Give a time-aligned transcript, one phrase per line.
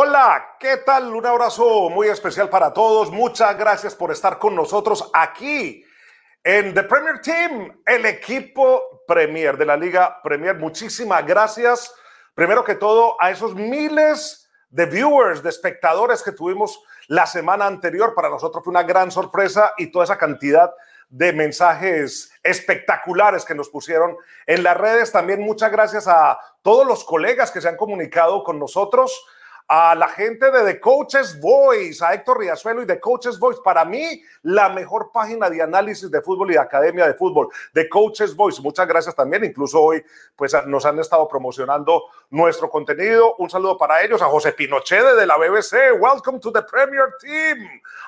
[0.00, 1.12] Hola, ¿qué tal?
[1.12, 3.10] Un abrazo muy especial para todos.
[3.10, 5.84] Muchas gracias por estar con nosotros aquí
[6.44, 10.54] en The Premier Team, el equipo Premier de la Liga Premier.
[10.54, 11.92] Muchísimas gracias,
[12.32, 18.14] primero que todo, a esos miles de viewers, de espectadores que tuvimos la semana anterior.
[18.14, 20.72] Para nosotros fue una gran sorpresa y toda esa cantidad
[21.08, 25.10] de mensajes espectaculares que nos pusieron en las redes.
[25.10, 29.26] También muchas gracias a todos los colegas que se han comunicado con nosotros
[29.70, 33.60] a la gente de The Coaches Voice, a Héctor Riazuelo y The Coaches Voice.
[33.62, 37.86] Para mí, la mejor página de análisis de fútbol y de academia de fútbol, The
[37.86, 38.62] Coaches Voice.
[38.62, 39.44] Muchas gracias también.
[39.44, 40.02] Incluso hoy,
[40.34, 43.36] pues nos han estado promocionando nuestro contenido.
[43.36, 46.00] Un saludo para ellos, a José Pinochet de la BBC.
[46.00, 47.58] Welcome to the Premier Team.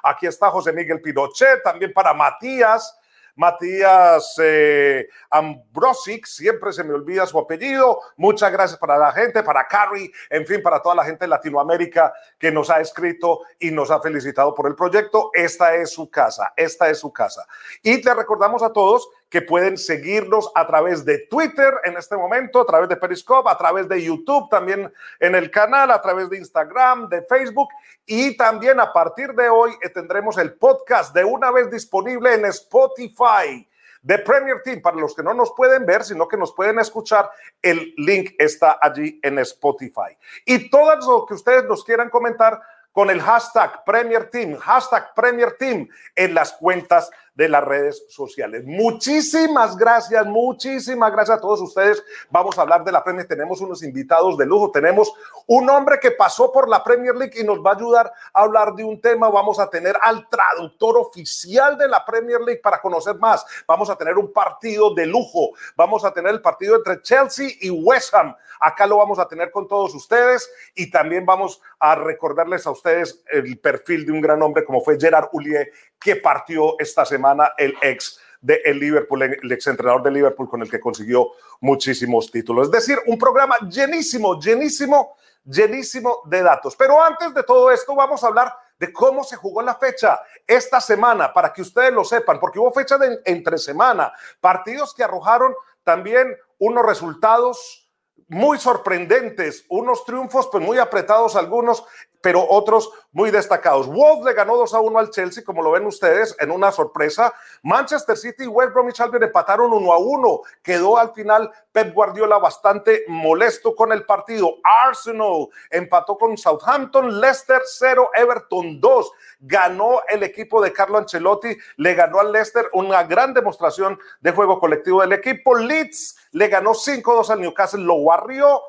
[0.02, 2.98] Aquí está José Miguel Pinochet, también para Matías.
[3.36, 8.00] Matías eh, Ambrosic, siempre se me olvida su apellido.
[8.16, 12.12] Muchas gracias para la gente, para Carrie, en fin, para toda la gente de Latinoamérica
[12.38, 15.30] que nos ha escrito y nos ha felicitado por el proyecto.
[15.34, 17.46] Esta es su casa, esta es su casa.
[17.82, 22.60] Y te recordamos a todos que pueden seguirnos a través de Twitter en este momento,
[22.60, 26.38] a través de Periscope, a través de YouTube también en el canal, a través de
[26.38, 27.68] Instagram, de Facebook
[28.04, 32.46] y también a partir de hoy eh, tendremos el podcast de una vez disponible en
[32.46, 33.66] Spotify
[34.02, 34.82] de Premier Team.
[34.82, 37.30] Para los que no nos pueden ver, sino que nos pueden escuchar,
[37.62, 40.16] el link está allí en Spotify.
[40.44, 42.60] Y todo lo que ustedes nos quieran comentar
[42.92, 47.10] con el hashtag Premier Team, hashtag Premier Team en las cuentas
[47.40, 48.64] de las redes sociales.
[48.66, 52.04] Muchísimas gracias, muchísimas gracias a todos ustedes.
[52.28, 53.26] Vamos a hablar de la Premier.
[53.26, 54.70] Tenemos unos invitados de lujo.
[54.70, 55.10] Tenemos
[55.46, 58.74] un hombre que pasó por la Premier League y nos va a ayudar a hablar
[58.74, 59.30] de un tema.
[59.30, 63.46] Vamos a tener al traductor oficial de la Premier League para conocer más.
[63.66, 65.52] Vamos a tener un partido de lujo.
[65.76, 68.36] Vamos a tener el partido entre Chelsea y West Ham.
[68.60, 73.22] Acá lo vamos a tener con todos ustedes y también vamos a recordarles a ustedes
[73.32, 77.74] el perfil de un gran hombre como fue Gerard Houllier, que partió esta semana el
[77.82, 82.66] ex de el Liverpool, el ex entrenador de Liverpool con el que consiguió muchísimos títulos.
[82.66, 86.74] Es decir, un programa llenísimo, llenísimo, llenísimo de datos.
[86.76, 90.80] Pero antes de todo esto, vamos a hablar de cómo se jugó la fecha esta
[90.80, 95.54] semana, para que ustedes lo sepan, porque hubo fecha de entre semana, partidos que arrojaron
[95.84, 97.90] también unos resultados
[98.28, 101.84] muy sorprendentes, unos triunfos pues muy apretados algunos,
[102.20, 103.86] pero otros muy destacados.
[103.86, 107.32] Wolves le ganó 2 a 1 al Chelsea, como lo ven ustedes, en una sorpresa.
[107.62, 110.40] Manchester City y West Bromwich Albion empataron 1 a 1.
[110.62, 114.56] Quedó al final Pep Guardiola bastante molesto con el partido.
[114.86, 119.12] Arsenal empató con Southampton, Leicester 0, Everton 2.
[119.40, 124.60] Ganó el equipo de Carlo Ancelotti, le ganó al Leicester una gran demostración de juego
[124.60, 125.54] colectivo del equipo.
[125.56, 128.60] Leeds le ganó 5-2 al Newcastle, lo barrió.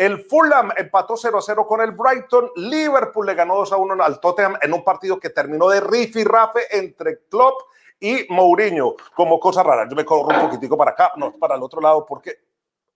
[0.00, 2.52] El Fulham empató 0-0 con el Brighton.
[2.56, 5.78] Liverpool le ganó 2-1 al Tottenham en un partido que terminó de
[6.24, 7.60] rafe entre Klopp
[8.00, 9.86] y Mourinho, como cosa rara.
[9.86, 12.38] Yo me corro un poquitico para acá, no, para el otro lado, porque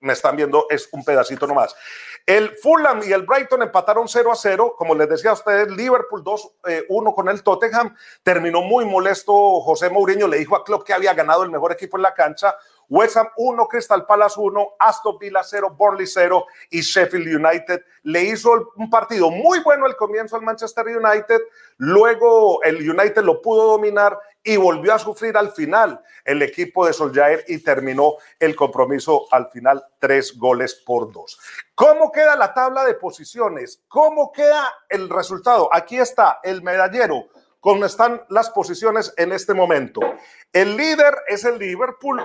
[0.00, 1.76] me están viendo, es un pedacito nomás.
[2.24, 4.74] El Fulham y el Brighton empataron 0 a 0.
[4.78, 7.94] Como les decía a ustedes, Liverpool 2-1 eh, con el Tottenham.
[8.22, 10.26] Terminó muy molesto José Mourinho.
[10.26, 12.54] Le dijo a Klopp que había ganado el mejor equipo en la cancha.
[12.88, 18.24] West Ham 1, Crystal Palace 1, Aston Villa 0, Burnley 0 y Sheffield United le
[18.24, 21.40] hizo un partido muy bueno al comienzo al Manchester United,
[21.78, 26.92] luego el United lo pudo dominar y volvió a sufrir al final el equipo de
[26.92, 31.38] Solskjaer y terminó el compromiso al final tres goles por dos.
[31.74, 33.82] ¿Cómo queda la tabla de posiciones?
[33.88, 35.70] ¿Cómo queda el resultado?
[35.72, 37.26] Aquí está el medallero.
[37.60, 40.00] ¿Cómo están las posiciones en este momento?
[40.52, 42.22] El líder es el Liverpool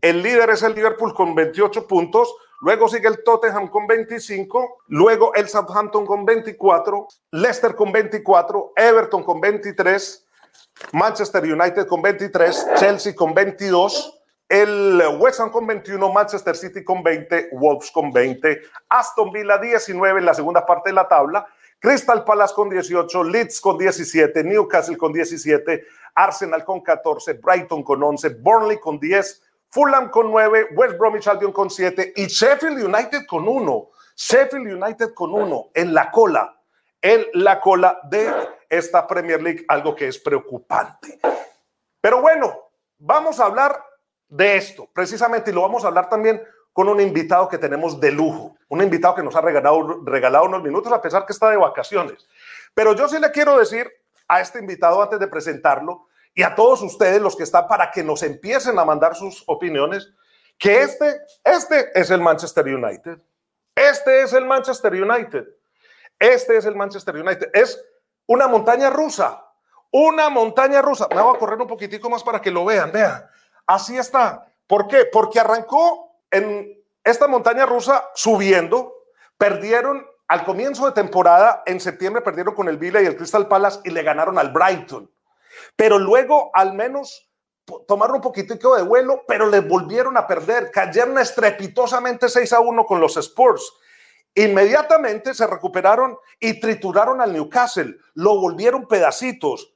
[0.00, 2.32] el líder es el Liverpool con 28 puntos.
[2.60, 4.82] Luego sigue el Tottenham con 25.
[4.88, 7.08] Luego el Southampton con 24.
[7.32, 8.72] Leicester con 24.
[8.76, 10.26] Everton con 23.
[10.92, 12.66] Manchester United con 23.
[12.76, 14.14] Chelsea con 22.
[14.48, 20.20] El West Ham con 21, Manchester City con 20, Wolves con 20, Aston Villa 19
[20.20, 21.46] en la segunda parte de la tabla,
[21.78, 25.84] Crystal Palace con 18, Leeds con 17, Newcastle con 17,
[26.14, 31.52] Arsenal con 14, Brighton con 11, Burnley con 10, Fulham con 9, West Bromwich Albion
[31.52, 33.90] con 7 y Sheffield United con 1.
[34.16, 36.60] Sheffield United con 1 en la cola,
[37.00, 38.32] en la cola de
[38.68, 41.20] esta Premier League, algo que es preocupante.
[42.00, 43.84] Pero bueno, vamos a hablar
[44.28, 46.42] de esto precisamente y lo vamos a hablar también
[46.72, 50.62] con un invitado que tenemos de lujo, un invitado que nos ha regalado, regalado unos
[50.62, 52.26] minutos a pesar que está de vacaciones.
[52.74, 53.90] Pero yo sí le quiero decir
[54.26, 56.07] a este invitado antes de presentarlo
[56.38, 60.08] y a todos ustedes los que están para que nos empiecen a mandar sus opiniones,
[60.56, 63.18] que este, este es el Manchester United.
[63.74, 65.48] Este es el Manchester United.
[66.16, 67.50] Este es el Manchester United.
[67.52, 67.84] Es
[68.26, 69.44] una montaña rusa.
[69.90, 71.08] Una montaña rusa.
[71.12, 72.92] Me voy a correr un poquitico más para que lo vean.
[72.92, 73.28] Vean.
[73.66, 74.46] Así está.
[74.68, 75.06] ¿Por qué?
[75.12, 78.94] Porque arrancó en esta montaña rusa subiendo.
[79.36, 83.80] Perdieron al comienzo de temporada, en septiembre, perdieron con el Villa y el Crystal Palace
[83.82, 85.10] y le ganaron al Brighton.
[85.76, 87.28] Pero luego, al menos,
[87.86, 90.70] tomaron un poquitico de vuelo, pero le volvieron a perder.
[90.70, 93.72] Cayeron estrepitosamente 6 a 1 con los Spurs.
[94.34, 99.74] Inmediatamente se recuperaron y trituraron al Newcastle, lo volvieron pedacitos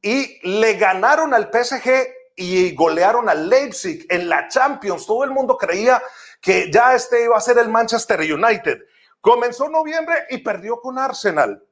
[0.00, 2.06] y le ganaron al PSG
[2.36, 5.06] y golearon al Leipzig en la Champions.
[5.06, 6.00] Todo el mundo creía
[6.40, 8.78] que ya este iba a ser el Manchester United.
[9.20, 11.64] Comenzó noviembre y perdió con Arsenal.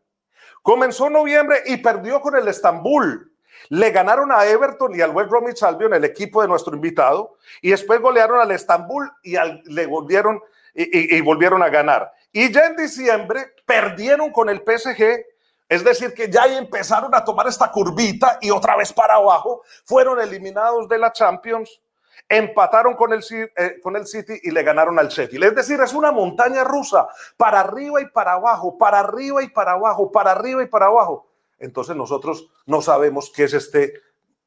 [0.63, 3.34] Comenzó noviembre y perdió con el Estambul.
[3.69, 7.71] Le ganaron a Everton y al West Bromwich Albion, el equipo de nuestro invitado, y
[7.71, 9.37] después golearon al Estambul y
[9.67, 10.41] le volvieron
[10.75, 12.13] y, volvieron a ganar.
[12.33, 15.25] Y ya en diciembre perdieron con el PSG,
[15.69, 20.21] es decir, que ya empezaron a tomar esta curvita y otra vez para abajo, fueron
[20.21, 21.81] eliminados de la Champions,
[22.29, 25.45] empataron con el, eh, con el City y le ganaron al Sheffield.
[25.45, 29.73] Es decir, es una montaña rusa, para arriba y para abajo, para arriba y para
[29.73, 31.29] abajo, para arriba y para abajo.
[31.65, 33.95] Entonces nosotros no sabemos qué es este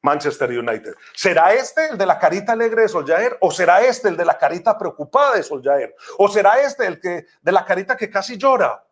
[0.02, 0.94] Manchester United.
[1.14, 4.38] ¿Será este el de la carita alegre de Soljaer o será este el de la
[4.38, 8.84] carita preocupada de Soljaer o será este el que de la carita que casi llora?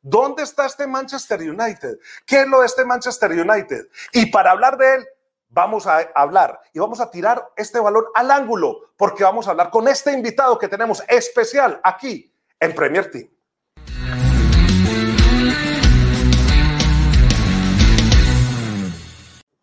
[0.00, 1.98] ¿Dónde está este Manchester United?
[2.26, 3.88] ¿Qué es lo de este Manchester United?
[4.12, 5.08] Y para hablar de él,
[5.48, 9.70] vamos a hablar y vamos a tirar este balón al ángulo porque vamos a hablar
[9.70, 13.28] con este invitado que tenemos especial aquí en Premier Team.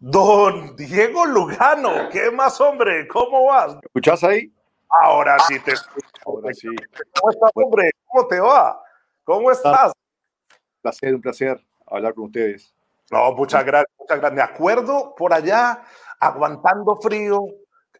[0.07, 3.07] Don Diego Lugano, ¿qué más, hombre?
[3.07, 3.73] ¿Cómo vas?
[3.73, 4.53] ¿Me escuchás ahí?
[4.87, 6.07] Ahora sí te escucho.
[6.27, 6.67] Ahora sí.
[7.19, 7.89] ¿Cómo estás, hombre?
[8.05, 8.83] ¿Cómo te va?
[9.23, 9.93] ¿Cómo estás?
[10.45, 12.71] Un placer, un placer hablar con ustedes.
[13.09, 14.35] No, muchas gracias, muchas gracias.
[14.35, 15.81] Me acuerdo por allá,
[16.19, 17.43] aguantando frío,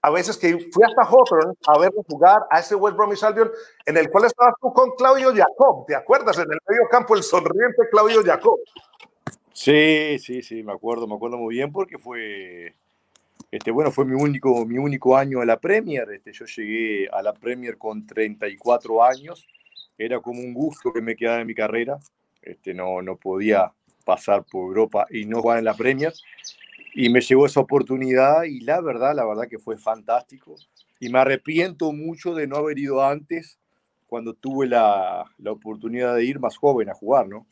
[0.03, 3.49] a veces que fui hasta Hawthorne a verlo jugar a ese West Bromwich Albion,
[3.83, 6.37] en el cual estabas tú con Claudio Jacob, ¿te acuerdas?
[6.37, 8.59] En el medio campo, el sonriente Claudio Jacob.
[9.55, 12.75] Sí, sí, sí, me acuerdo, me acuerdo muy bien porque fue,
[13.51, 16.09] este, bueno, fue mi único, mi único año a la Premier.
[16.11, 19.47] Este, yo llegué a la Premier con 34 años.
[19.97, 21.97] Era como un gusto que me quedara en mi carrera.
[22.41, 23.71] Este, no, no podía
[24.03, 26.13] pasar por Europa y no jugar en la Premier.
[26.93, 30.57] Y me llegó esa oportunidad y la verdad, la verdad que fue fantástico.
[30.99, 33.57] Y me arrepiento mucho de no haber ido antes
[34.05, 37.47] cuando tuve la, la oportunidad de ir más joven a jugar, ¿no?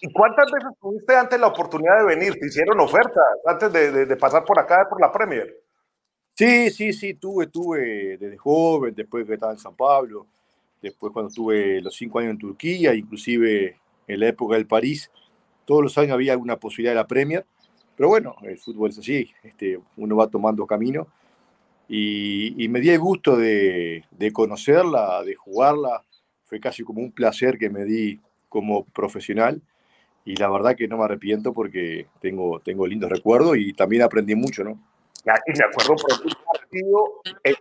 [0.00, 2.34] ¿Y cuántas veces tuviste antes la oportunidad de venir?
[2.34, 5.52] ¿Te hicieron ofertas antes de, pasar por acá, por la Premier?
[6.34, 10.26] Sí, sí, sí, tuve, tuve desde joven, después que estaba en San Pablo,
[10.80, 15.10] después cuando tuve los cinco años en Turquía, inclusive en la época del París,
[15.64, 17.44] todos los años había alguna posibilidad de la Premier,
[17.96, 21.08] pero bueno, el fútbol es así, este, uno va tomando camino
[21.88, 26.04] y, me di el gusto de, de conocerla, de jugarla,
[26.44, 29.60] fue casi como un placer que me di como profesional
[30.28, 34.34] y la verdad que no me arrepiento porque tengo, tengo lindos recuerdos y también aprendí
[34.34, 34.72] mucho, ¿no?
[35.24, 37.54] Y me acuerdo por el partido en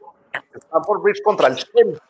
[0.53, 2.01] Stamford Bridge contra el Chelsea.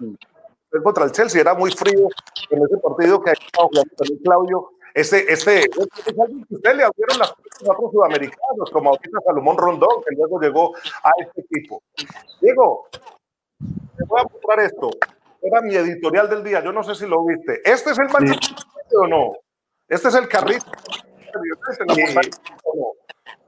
[0.84, 2.08] Contra el Chelsea era muy frío
[2.50, 4.70] en ese partido que ha estado jugando también Claudio.
[4.96, 8.90] Este, este, este es alguien que usted le abrieron las puertas a otros sudamericanos, como
[8.90, 11.84] ahorita Salomón Rondón, que luego llegó a este equipo.
[12.42, 12.88] Diego,
[13.96, 14.90] te voy a mostrar esto.
[15.40, 17.62] Era mi editorial del día, yo no sé si lo viste.
[17.64, 18.96] ¿Este es el Manchester sí.
[19.00, 19.34] o no?
[19.88, 20.66] Este es el carrito.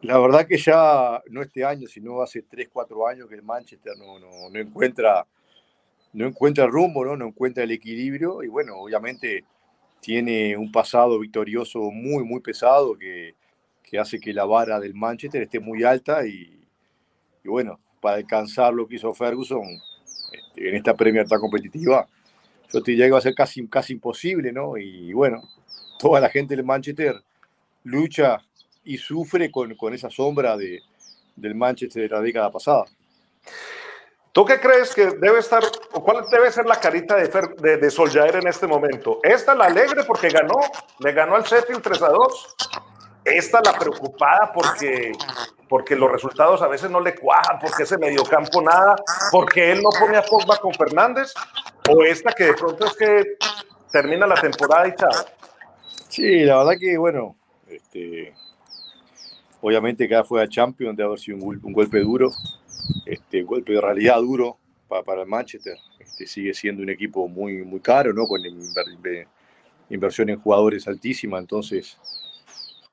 [0.02, 3.94] La verdad que ya no este año, sino hace 3, 4 años que el Manchester
[3.98, 5.26] no, no, no encuentra
[6.14, 7.16] no encuentra el rumbo, ¿no?
[7.16, 9.44] no encuentra el equilibrio y bueno, obviamente
[10.02, 13.36] tiene un pasado victorioso muy, muy pesado que,
[13.84, 16.66] que hace que la vara del Manchester esté muy alta y,
[17.44, 19.64] y bueno, para alcanzar lo que hizo Ferguson
[20.32, 22.08] este, en esta Premier tan competitiva,
[22.72, 24.78] yo te diría que va a ser casi, casi imposible, ¿no?
[24.78, 25.42] Y bueno,
[26.00, 27.22] toda la gente del Manchester
[27.84, 28.40] lucha
[28.84, 30.80] y sufre con, con esa sombra de,
[31.36, 32.86] del Manchester de la década pasada.
[34.32, 37.92] ¿Tú qué crees que debe estar, o cuál debe ser la carita de, de, de
[37.92, 39.20] Soljaer en este momento?
[39.24, 40.56] ¿Esta la alegre porque ganó,
[41.00, 42.56] le ganó al Sheffield 3 a 2?
[43.26, 45.12] ¿Esta la preocupada porque,
[45.68, 48.96] porque los resultados a veces no le cuajan, porque ese mediocampo nada,
[49.32, 51.34] porque él no pone a Pogba con Fernández?
[51.90, 53.24] ¿O esta que de pronto es que
[53.92, 55.26] termina la temporada y chao?
[56.10, 57.36] Sí, la verdad que, bueno,
[57.68, 58.34] este,
[59.62, 62.32] obviamente cada fue a Champions de haber sido un, un, golpe duro,
[63.06, 65.78] este, un golpe de realidad duro para, el Manchester.
[66.00, 68.26] Este, sigue siendo un equipo muy, muy caro, ¿no?
[68.26, 68.42] Con
[69.90, 71.98] inversión en jugadores altísima, entonces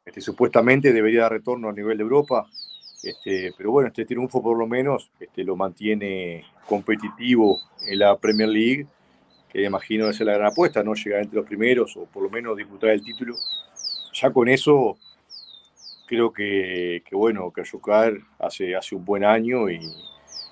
[0.04, 2.46] este, supuestamente debería dar retorno a nivel de Europa,
[3.02, 8.48] este, pero bueno, este triunfo por lo menos este, lo mantiene competitivo en la Premier
[8.48, 8.86] League,
[9.48, 10.94] que imagino es la gran apuesta, ¿no?
[10.94, 13.34] Llegar entre los primeros o por lo menos disputar el título.
[14.12, 14.96] Ya con eso
[16.06, 19.80] creo que, bueno, que Ayucar hace, hace un buen año y,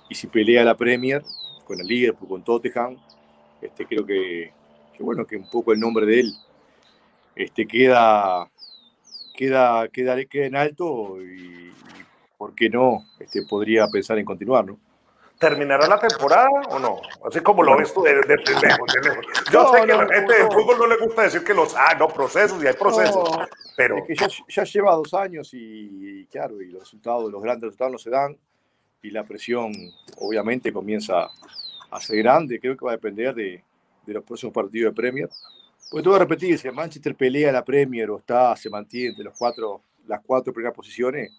[0.09, 1.23] y si pelea la Premier
[1.65, 2.99] con el Liverpool, con Tottenham,
[3.63, 4.53] este, creo que,
[4.97, 6.35] que, bueno, que un poco el nombre de él
[7.35, 8.51] este, queda,
[9.35, 11.73] queda, queda, queda en alto y,
[12.37, 13.05] ¿por qué no?
[13.19, 14.79] Este, podría pensar en continuar, ¿no?
[15.39, 17.01] ¿Terminará la temporada o no?
[17.27, 18.95] Así como lo ves tú de, de, de lejos,
[19.53, 21.95] Yo sé que a la gente del fútbol no le gusta decir que los ah,
[21.99, 23.31] no, procesos y hay procesos.
[23.77, 27.65] pero es que ya, ya, lleva dos años y, claro, y los resultados, los grandes
[27.65, 28.37] resultados no se dan
[29.03, 29.73] y la presión
[30.19, 31.29] obviamente comienza
[31.91, 32.61] a ser grande.
[32.61, 33.63] Creo que va a depender de,
[34.07, 35.29] de los próximos partidos de Premier.
[35.91, 39.35] Porque tengo que repetir, si Manchester pelea la Premier o está, se mantiene entre los
[39.37, 41.33] cuatro, las cuatro primeras posiciones,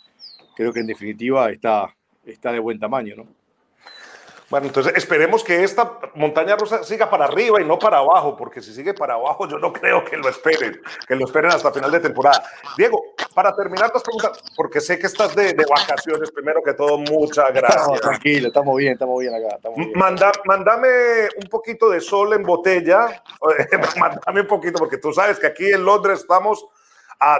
[0.55, 1.93] creo que en definitiva está,
[2.25, 3.27] está de buen tamaño, ¿no?
[4.49, 8.61] Bueno, entonces esperemos que esta montaña rusa siga para arriba y no para abajo, porque
[8.61, 11.91] si sigue para abajo yo no creo que lo esperen, que lo esperen hasta final
[11.91, 12.43] de temporada.
[12.77, 13.01] Diego,
[13.33, 17.51] para terminar las preguntas, porque sé que estás de, de vacaciones, primero que todo, muchas
[17.53, 17.87] gracias.
[17.87, 19.55] No, tranquilo, estamos bien, estamos bien acá.
[19.55, 19.91] Estamos bien.
[19.95, 20.87] Manda, mándame
[21.41, 23.23] un poquito de sol en botella,
[23.99, 26.67] mándame un poquito, porque tú sabes que aquí en Londres estamos
[27.19, 27.39] a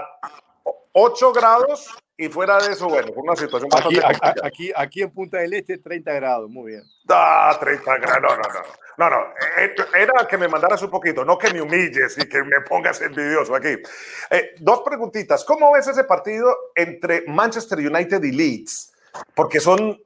[0.98, 3.98] 8 grados y fuera de eso, bueno, una situación aquí,
[4.42, 6.84] aquí, aquí, en Punta del Este, 30 grados, muy bien.
[7.10, 8.60] Ah, 30 grados, no, no, no.
[8.96, 9.26] No, no,
[9.58, 13.02] eh, era que me mandaras un poquito, no que me humilles y que me pongas
[13.02, 13.76] envidioso aquí.
[14.30, 15.44] Eh, dos preguntitas.
[15.44, 18.94] ¿Cómo ves ese partido entre Manchester United y Leeds?
[19.34, 20.00] Porque son.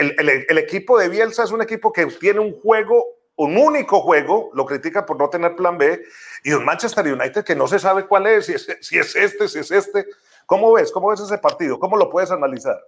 [0.00, 3.04] El, el, el equipo de Bielsa es un equipo que tiene un juego
[3.40, 6.02] un único juego, lo critica por no tener plan B,
[6.44, 9.48] y un Manchester United que no se sabe cuál es, si es, si es este,
[9.48, 10.04] si es este.
[10.44, 10.92] ¿Cómo ves?
[10.92, 11.78] ¿Cómo ves ese partido?
[11.78, 12.78] ¿Cómo lo puedes analizar?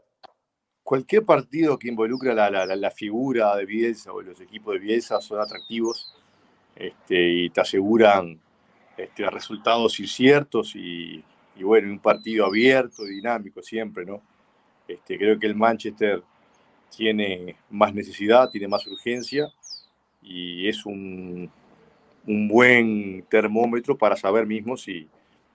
[0.83, 5.23] Cualquier partido que involucre la, la, la, figura de Bielsa o los equipos de Bielsa
[5.23, 6.15] son atractivos
[6.77, 8.39] este, y te aseguran
[8.99, 11.25] este, resultados inciertos y,
[11.57, 14.21] y, bueno, un partido abierto, dinámico siempre, ¿no?
[14.87, 16.23] Este, creo que el Manchester
[16.95, 19.51] tiene más necesidad, tiene más urgencia
[20.23, 21.51] y es un,
[22.27, 25.09] un buen termómetro para saber mismo si,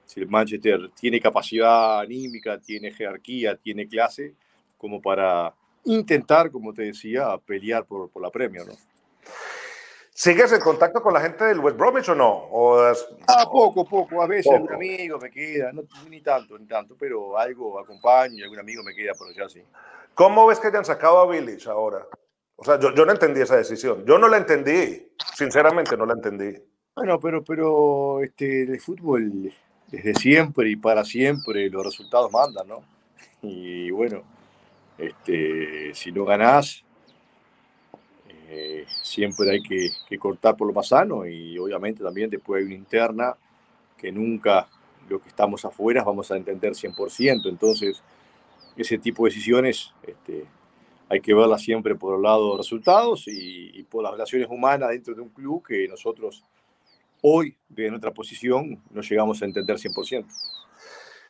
[0.05, 4.33] si el Manchester tiene capacidad anímica, tiene jerarquía, tiene clase,
[4.77, 5.53] como para
[5.85, 8.73] intentar, como te decía, pelear por, por la Premier, ¿no?
[10.17, 12.31] ¿Sigues en contacto con la gente del West Bromwich o no?
[12.49, 13.07] ¿O es...
[13.27, 14.19] Ah, poco, poco.
[14.19, 14.55] A veces poco.
[14.55, 18.95] algún amigo me queda, no, ni tanto, ni tanto, pero algo acompaño algún amigo me
[18.95, 19.61] queda por allá, sí.
[20.15, 22.07] ¿Cómo ves que hayan sacado a Village ahora?
[22.57, 24.03] O sea, yo, yo no entendí esa decisión.
[24.05, 25.07] Yo no la entendí.
[25.35, 26.59] Sinceramente, no la entendí.
[26.95, 29.53] Bueno, pero, pero este, el fútbol
[29.87, 32.83] desde siempre y para siempre los resultados mandan, ¿no?
[33.43, 34.23] Y bueno,
[34.97, 36.83] este, si no ganás,
[38.49, 42.65] eh, siempre hay que, que, cortar por lo más sano y obviamente también después hay
[42.65, 43.35] una interna
[43.95, 44.67] que nunca
[45.07, 47.47] lo que estamos afuera vamos a entender 100%.
[47.47, 48.01] Entonces,
[48.75, 50.45] ese tipo de decisiones este,
[51.09, 54.89] hay que verlas siempre por el lado de resultados y, y por las relaciones humanas
[54.89, 56.43] dentro de un club que nosotros
[57.21, 60.25] hoy, de nuestra posición, no llegamos a entender 100%.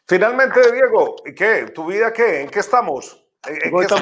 [0.06, 1.66] Finalmente, Diego, ¿qué?
[1.74, 2.42] ¿Tu vida qué?
[2.42, 3.24] ¿En qué estamos?
[3.46, 4.02] ¿En, qué estás?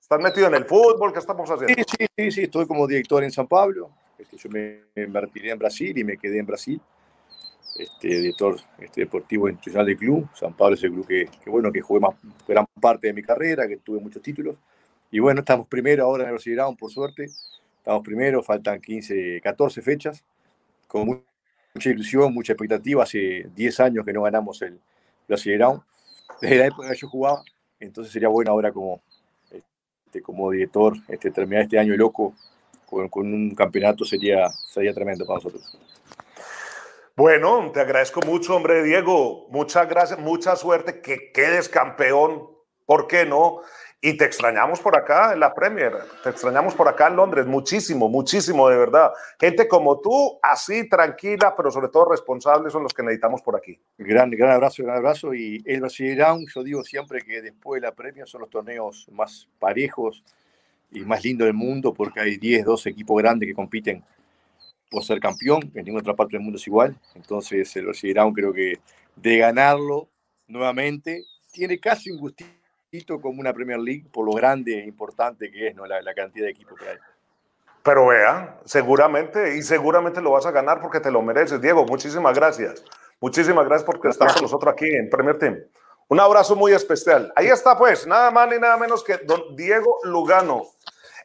[0.00, 1.12] ¿Estás metido en el fútbol?
[1.12, 1.74] ¿Qué estamos haciendo?
[1.74, 2.42] Sí, sí, sí, sí.
[2.44, 3.90] estoy como director en San Pablo.
[4.18, 6.80] Este, yo me, me retiré en Brasil y me quedé en Brasil.
[7.78, 10.28] Este, director este, deportivo institucional del club.
[10.34, 12.14] San Pablo es el club que, que, bueno, que jugué más,
[12.48, 14.56] gran parte de mi carrera, que tuve muchos títulos.
[15.10, 17.30] Y bueno, estamos primero ahora en el Brasileirão, por suerte.
[17.78, 20.24] Estamos primero, faltan 15, 14 fechas
[20.88, 21.22] con
[21.74, 23.02] mucha ilusión, mucha expectativa.
[23.02, 24.80] Hace 10 años que no ganamos el
[25.28, 25.84] Brasileirão,
[26.40, 27.42] desde la época que yo jugaba,
[27.78, 29.00] entonces sería bueno ahora como,
[29.50, 32.34] este, como director este, terminar este año loco
[32.86, 35.78] con, con, un campeonato sería, sería tremendo para nosotros.
[37.18, 39.46] Bueno, te agradezco mucho, hombre, Diego.
[39.48, 42.46] Muchas gracias, mucha suerte, que quedes campeón.
[42.84, 43.62] ¿Por qué no?
[44.02, 48.10] Y te extrañamos por acá en la Premier, te extrañamos por acá en Londres, muchísimo,
[48.10, 49.12] muchísimo, de verdad.
[49.40, 53.80] Gente como tú, así, tranquila, pero sobre todo responsable, son los que necesitamos por aquí.
[53.96, 55.32] Gran, gran abrazo, gran abrazo.
[55.32, 59.48] Y el Brasileirão, yo digo siempre que después de la Premier son los torneos más
[59.58, 60.22] parejos
[60.92, 64.04] y más lindos del mundo, porque hay 10, 12 equipos grandes que compiten
[64.90, 66.96] por ser campeón, en ninguna otra parte del mundo es igual.
[67.14, 68.74] Entonces el Brasileirão creo que
[69.16, 70.08] de ganarlo
[70.46, 75.68] nuevamente tiene casi un gustito como una Premier League por lo grande e importante que
[75.68, 75.86] es ¿no?
[75.86, 76.96] la, la cantidad de equipos que hay.
[77.82, 81.60] Pero vea, seguramente, y seguramente lo vas a ganar porque te lo mereces.
[81.60, 82.84] Diego, muchísimas gracias.
[83.20, 85.58] Muchísimas gracias por estar con nosotros aquí en Premier Team.
[86.08, 87.32] Un abrazo muy especial.
[87.34, 90.64] Ahí está, pues, nada más ni nada menos que don Diego Lugano,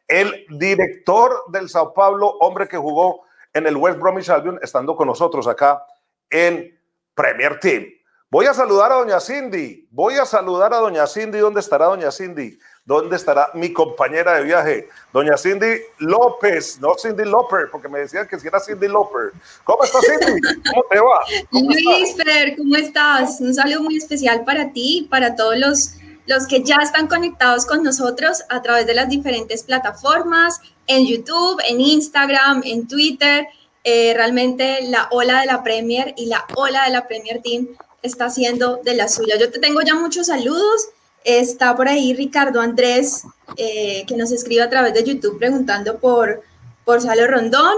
[0.07, 3.23] el director del Sao Paulo, hombre que jugó
[3.53, 5.83] en el West Bromwich Albion, estando con nosotros acá
[6.29, 6.79] en
[7.13, 7.85] Premier Team.
[8.31, 9.89] Voy a saludar a doña Cindy.
[9.91, 11.39] Voy a saludar a doña Cindy.
[11.39, 12.57] ¿Dónde estará doña Cindy?
[12.85, 14.89] ¿Dónde estará mi compañera de viaje?
[15.11, 19.33] Doña Cindy López, no Cindy Loper, porque me decían que si era Cindy Loper.
[19.65, 20.41] ¿Cómo estás, Cindy?
[20.41, 21.19] ¿Cómo te va?
[21.51, 23.41] Luis, Fer, ¿cómo estás?
[23.41, 27.83] Un saludo muy especial para ti, para todos los, los que ya están conectados con
[27.83, 33.47] nosotros a través de las diferentes plataformas, en YouTube, en Instagram, en Twitter.
[33.83, 37.69] Eh, realmente la ola de la Premier y la ola de la Premier Team
[38.01, 39.37] está haciendo de la suya.
[39.39, 40.89] Yo te tengo ya muchos saludos.
[41.23, 43.23] Está por ahí Ricardo Andrés,
[43.57, 46.43] eh, que nos escribe a través de YouTube preguntando por,
[46.83, 47.75] por Salo Rondón.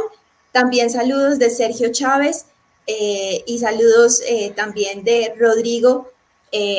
[0.52, 2.46] También saludos de Sergio Chávez
[2.88, 4.22] eh, y saludos
[4.56, 6.13] también de Rodrigo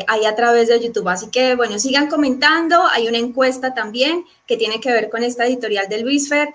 [0.06, 1.08] ahí a través de YouTube.
[1.08, 2.82] Así que, bueno, sigan comentando.
[2.92, 6.48] Hay una encuesta también que tiene que ver con esta editorial de Luis Fer.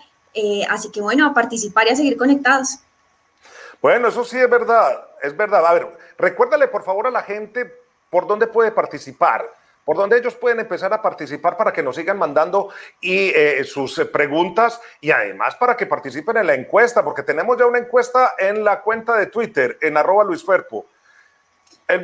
[0.69, 2.79] así que, bueno, a participar y a seguir conectados.
[3.81, 5.65] Bueno, eso sí es verdad, es verdad.
[5.65, 9.49] A ver, recuérdale por favor a la gente por dónde puede participar,
[9.85, 13.97] por dónde ellos pueden empezar a participar para que nos sigan mandando y, eh, sus
[13.99, 18.33] eh, preguntas y además para que participen en la encuesta, porque tenemos ya una encuesta
[18.38, 20.88] en la cuenta de Twitter, en arroba Luis Ferpo.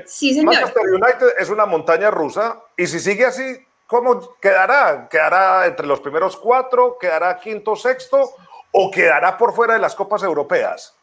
[0.05, 0.53] Sí, señor.
[0.53, 3.43] Manchester United es una montaña rusa y si sigue así,
[3.87, 5.07] ¿cómo quedará?
[5.09, 6.97] ¿Quedará entre los primeros cuatro?
[6.99, 8.35] ¿Quedará quinto, sexto?
[8.71, 10.93] ¿O quedará por fuera de las copas europeas?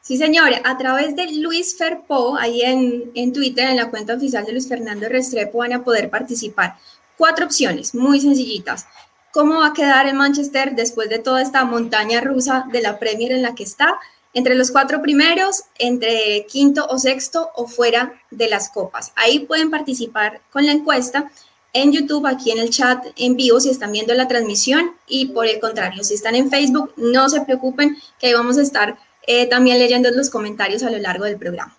[0.00, 4.44] Sí, señor, a través de Luis Ferpo, ahí en, en Twitter, en la cuenta oficial
[4.46, 6.76] de Luis Fernando Restrepo, van a poder participar.
[7.18, 8.86] Cuatro opciones, muy sencillitas.
[9.32, 13.32] ¿Cómo va a quedar el Manchester después de toda esta montaña rusa de la Premier
[13.32, 13.98] en la que está?
[14.38, 19.10] Entre los cuatro primeros, entre quinto o sexto o fuera de las copas.
[19.16, 21.28] Ahí pueden participar con la encuesta
[21.72, 24.94] en YouTube, aquí en el chat en vivo, si están viendo la transmisión.
[25.08, 28.62] Y por el contrario, si están en Facebook, no se preocupen que ahí vamos a
[28.62, 31.76] estar eh, también leyendo los comentarios a lo largo del programa.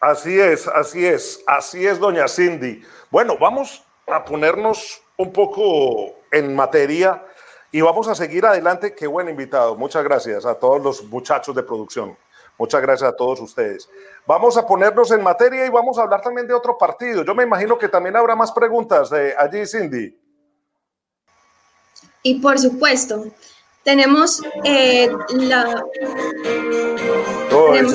[0.00, 2.82] Así es, así es, así es, doña Cindy.
[3.10, 7.24] Bueno, vamos a ponernos un poco en materia
[7.72, 8.94] y vamos a seguir adelante.
[8.94, 9.76] Qué buen invitado.
[9.76, 12.16] Muchas gracias a todos los muchachos de producción.
[12.58, 13.88] Muchas gracias a todos ustedes.
[14.26, 17.24] Vamos a ponernos en materia y vamos a hablar también de otro partido.
[17.24, 20.14] Yo me imagino que también habrá más preguntas de allí, Cindy.
[22.22, 23.24] Y por supuesto,
[23.82, 25.82] tenemos eh, la...
[27.48, 27.92] tenemos,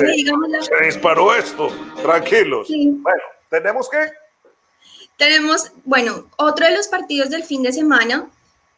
[0.66, 1.68] se, disparó esto,
[2.02, 2.66] tranquilos.
[2.68, 4.10] Bueno, ¿tenemos qué?
[5.16, 8.28] Tenemos, bueno, otro de los partidos del fin de semana,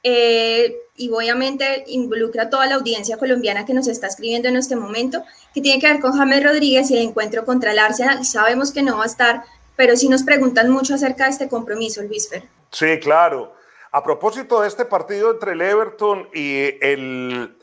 [0.02, 4.76] eh, y obviamente involucra a toda la audiencia colombiana que nos está escribiendo en este
[4.76, 5.22] momento,
[5.54, 8.24] que tiene que ver con James Rodríguez y el encuentro contra el Arsenal.
[8.24, 9.44] Sabemos que no va a estar,
[9.76, 12.44] pero sí nos preguntan mucho acerca de este compromiso, Luis Fer.
[12.70, 13.54] Sí, claro.
[13.90, 17.56] A propósito de este partido entre el Everton y el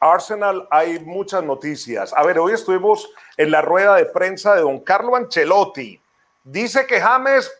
[0.00, 2.12] Arsenal, hay muchas noticias.
[2.14, 6.00] A ver, hoy estuvimos en la rueda de prensa de don Carlo Ancelotti.
[6.42, 7.50] Dice que James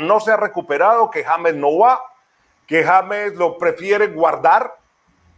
[0.00, 2.02] no se ha recuperado, que James no va,
[2.66, 4.76] que James lo prefiere guardar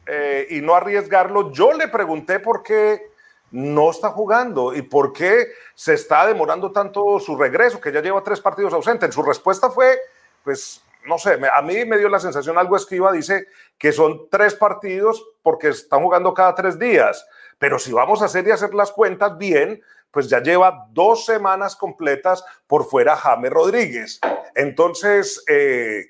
[0.07, 1.53] eh, y no arriesgarlo.
[1.53, 3.11] Yo le pregunté por qué
[3.51, 8.23] no está jugando y por qué se está demorando tanto su regreso, que ya lleva
[8.23, 9.15] tres partidos ausentes.
[9.15, 9.99] Su respuesta fue,
[10.45, 13.47] pues no sé, a mí me dio la sensación, algo escriba, dice
[13.79, 17.25] que son tres partidos porque están jugando cada tres días,
[17.59, 21.77] pero si vamos a hacer y hacer las cuentas bien, pues ya lleva dos semanas
[21.77, 24.21] completas por fuera James Rodríguez.
[24.55, 26.07] Entonces, eh,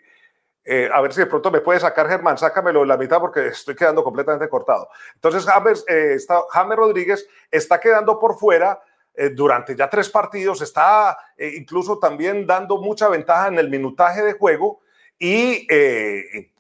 [0.69, 3.47] eh, a ver si de pronto me puede sacar Germán, sácamelo de la mitad porque
[3.47, 4.89] estoy quedando completamente cortado.
[5.15, 8.81] Entonces, James, eh, está, James Rodríguez está quedando por fuera
[9.15, 14.33] eh, durante ya tres partidos, está incluso también dando mucha ventaja en el minutaje de
[14.33, 14.81] juego
[15.19, 15.67] y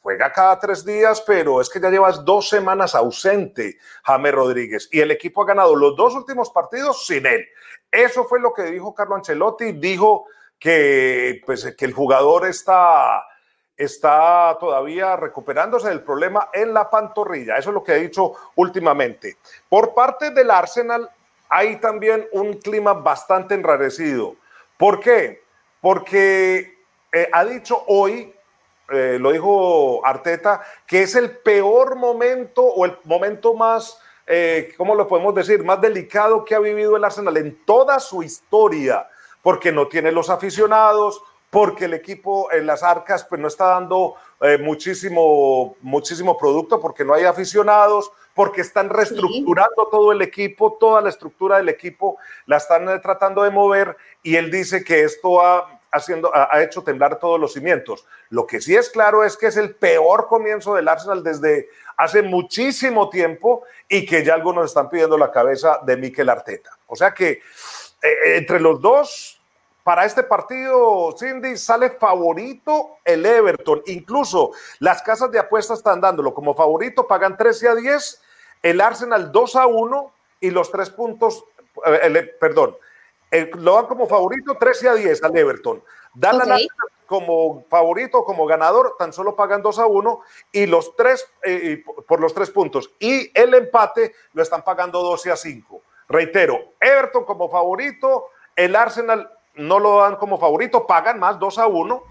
[0.01, 5.01] juega cada tres días, pero es que ya llevas dos semanas ausente, James Rodríguez, y
[5.01, 7.45] el equipo ha ganado los dos últimos partidos sin él.
[7.91, 10.27] Eso fue lo que dijo Carlo Ancelotti, dijo
[10.59, 13.25] que, pues, que el jugador está,
[13.77, 19.37] está todavía recuperándose del problema en la pantorrilla, eso es lo que ha dicho últimamente.
[19.69, 21.11] Por parte del Arsenal
[21.49, 24.37] hay también un clima bastante enrarecido.
[24.77, 25.43] ¿Por qué?
[25.81, 26.79] Porque
[27.13, 28.33] eh, ha dicho hoy
[28.89, 34.95] eh, lo dijo Arteta, que es el peor momento o el momento más, eh, ¿cómo
[34.95, 39.09] lo podemos decir?, más delicado que ha vivido el Arsenal en toda su historia,
[39.43, 44.15] porque no tiene los aficionados, porque el equipo en las arcas pues no está dando
[44.41, 51.01] eh, muchísimo, muchísimo producto, porque no hay aficionados, porque están reestructurando todo el equipo, toda
[51.01, 55.41] la estructura del equipo la están eh, tratando de mover y él dice que esto
[55.41, 58.05] ha, haciendo, ha, hecho temblar todos los cimientos.
[58.29, 62.23] Lo que sí es claro es que es el peor comienzo del Arsenal desde hace
[62.23, 66.77] muchísimo tiempo y que ya algunos están pidiendo la cabeza de Mikel Arteta.
[66.87, 67.31] O sea que
[68.03, 69.36] eh, entre los dos,
[69.87, 73.83] para este partido, Cindy, sale favorito el Everton.
[73.87, 78.21] Incluso las casas de apuestas están dándolo como favorito, pagan 13 a 10,
[78.65, 81.45] el Arsenal 2 a 1 y los tres puntos,
[81.87, 82.77] eh, perdón,
[83.59, 85.85] lo dan como favorito 13 a 10 al Everton.
[86.13, 86.41] Dan
[87.07, 90.21] como favorito, como ganador, tan solo pagan 2 a 1
[90.51, 92.91] y los tres, eh, por los tres puntos.
[92.99, 95.81] Y el empate lo están pagando 12 a 5.
[96.09, 101.67] Reitero, Everton como favorito, el Arsenal no lo dan como favorito, pagan más 2 a
[101.67, 102.03] 1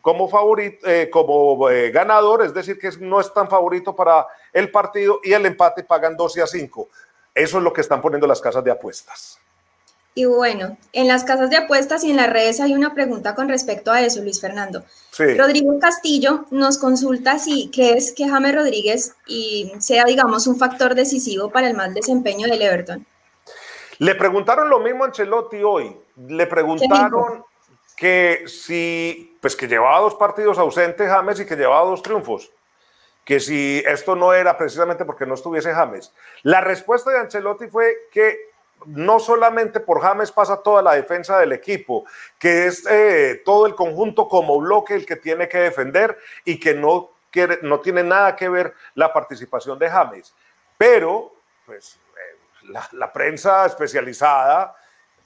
[0.00, 4.70] como favorito, eh, como eh, ganador, es decir, que no es tan favorito para el
[4.70, 6.88] partido y el empate pagan 12 a 5.
[7.34, 9.38] Eso es lo que están poniendo las casas de apuestas.
[10.14, 13.48] Y bueno, en las casas de apuestas y en las redes hay una pregunta con
[13.48, 14.84] respecto a eso, Luis Fernando.
[15.16, 20.94] Rodrigo Castillo nos consulta si qué es que James Rodríguez y sea, digamos, un factor
[20.94, 23.06] decisivo para el mal desempeño del Everton.
[24.02, 25.96] Le preguntaron lo mismo a Ancelotti hoy.
[26.16, 27.44] Le preguntaron
[27.96, 32.50] que si, pues que llevaba dos partidos ausentes James y que llevaba dos triunfos.
[33.24, 36.12] Que si esto no era precisamente porque no estuviese James.
[36.42, 38.50] La respuesta de Ancelotti fue que
[38.86, 42.04] no solamente por James pasa toda la defensa del equipo,
[42.40, 46.74] que es eh, todo el conjunto como bloque el que tiene que defender y que
[46.74, 50.34] no, quiere, no tiene nada que ver la participación de James.
[50.76, 51.32] Pero,
[51.66, 52.00] pues,
[52.92, 54.74] la, prensa especializada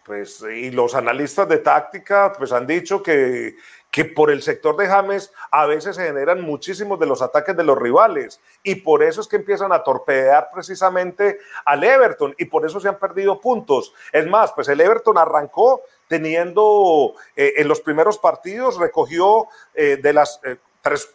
[0.04, 3.56] pues, y los analistas de táctica pues, han dicho que,
[3.96, 7.64] que por el sector de James a veces se generan muchísimos de los ataques de
[7.64, 12.66] los rivales y por eso es que empiezan a torpedear precisamente al Everton y por
[12.66, 13.94] eso se han perdido puntos.
[14.12, 20.12] Es más, pues el Everton arrancó teniendo eh, en los primeros partidos, recogió eh, de
[20.12, 21.08] las eh, tres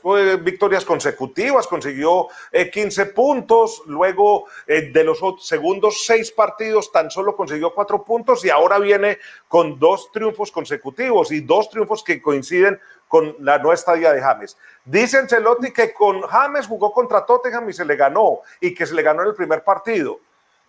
[0.43, 7.37] victorias consecutivas, consiguió 15 eh, puntos, luego eh, de los segundos seis partidos tan solo
[7.37, 12.81] consiguió cuatro puntos y ahora viene con dos triunfos consecutivos y dos triunfos que coinciden
[13.07, 14.57] con la nueva estadía de James.
[14.83, 18.93] Dice Ancelotti que con James jugó contra Tottenham y se le ganó y que se
[18.93, 20.19] le ganó en el primer partido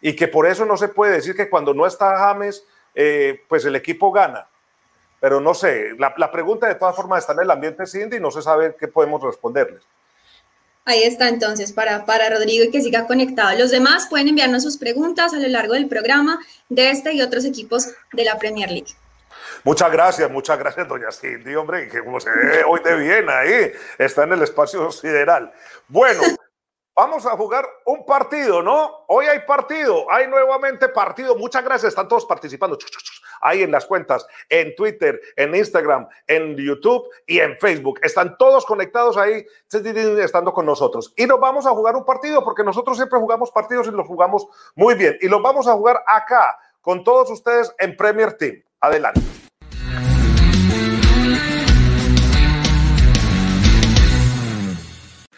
[0.01, 3.65] y que por eso no se puede decir que cuando no está James, eh, pues
[3.65, 4.47] el equipo gana
[5.23, 8.33] pero no sé, la, pregunta de todas formas está en el ambiente Cindy y no
[8.33, 9.81] se sabe qué podemos responderles.
[10.85, 13.57] Ahí está entonces para, para Rodrigo y que siga conectado.
[13.57, 17.45] Los demás pueden enviarnos sus preguntas a lo largo del programa de este y otros
[17.45, 18.97] equipos de la Premier League.
[19.63, 23.71] Muchas gracias, muchas gracias, doña Cindy, hombre, que como se ve hoy de bien ahí,
[23.99, 25.53] está en el espacio sideral.
[25.87, 26.21] Bueno,
[26.95, 29.07] Vamos a jugar un partido, ¿no?
[29.09, 31.35] Hoy hay partido, hay nuevamente partido.
[31.37, 32.77] Muchas gracias, están todos participando
[33.43, 38.01] ahí en las cuentas, en Twitter, en Instagram, en YouTube y en Facebook.
[38.03, 39.45] Están todos conectados ahí,
[40.21, 41.13] estando con nosotros.
[41.17, 44.47] Y nos vamos a jugar un partido porque nosotros siempre jugamos partidos y los jugamos
[44.75, 45.19] muy bien.
[45.21, 48.63] Y los vamos a jugar acá con todos ustedes en Premier Team.
[48.81, 49.21] Adelante.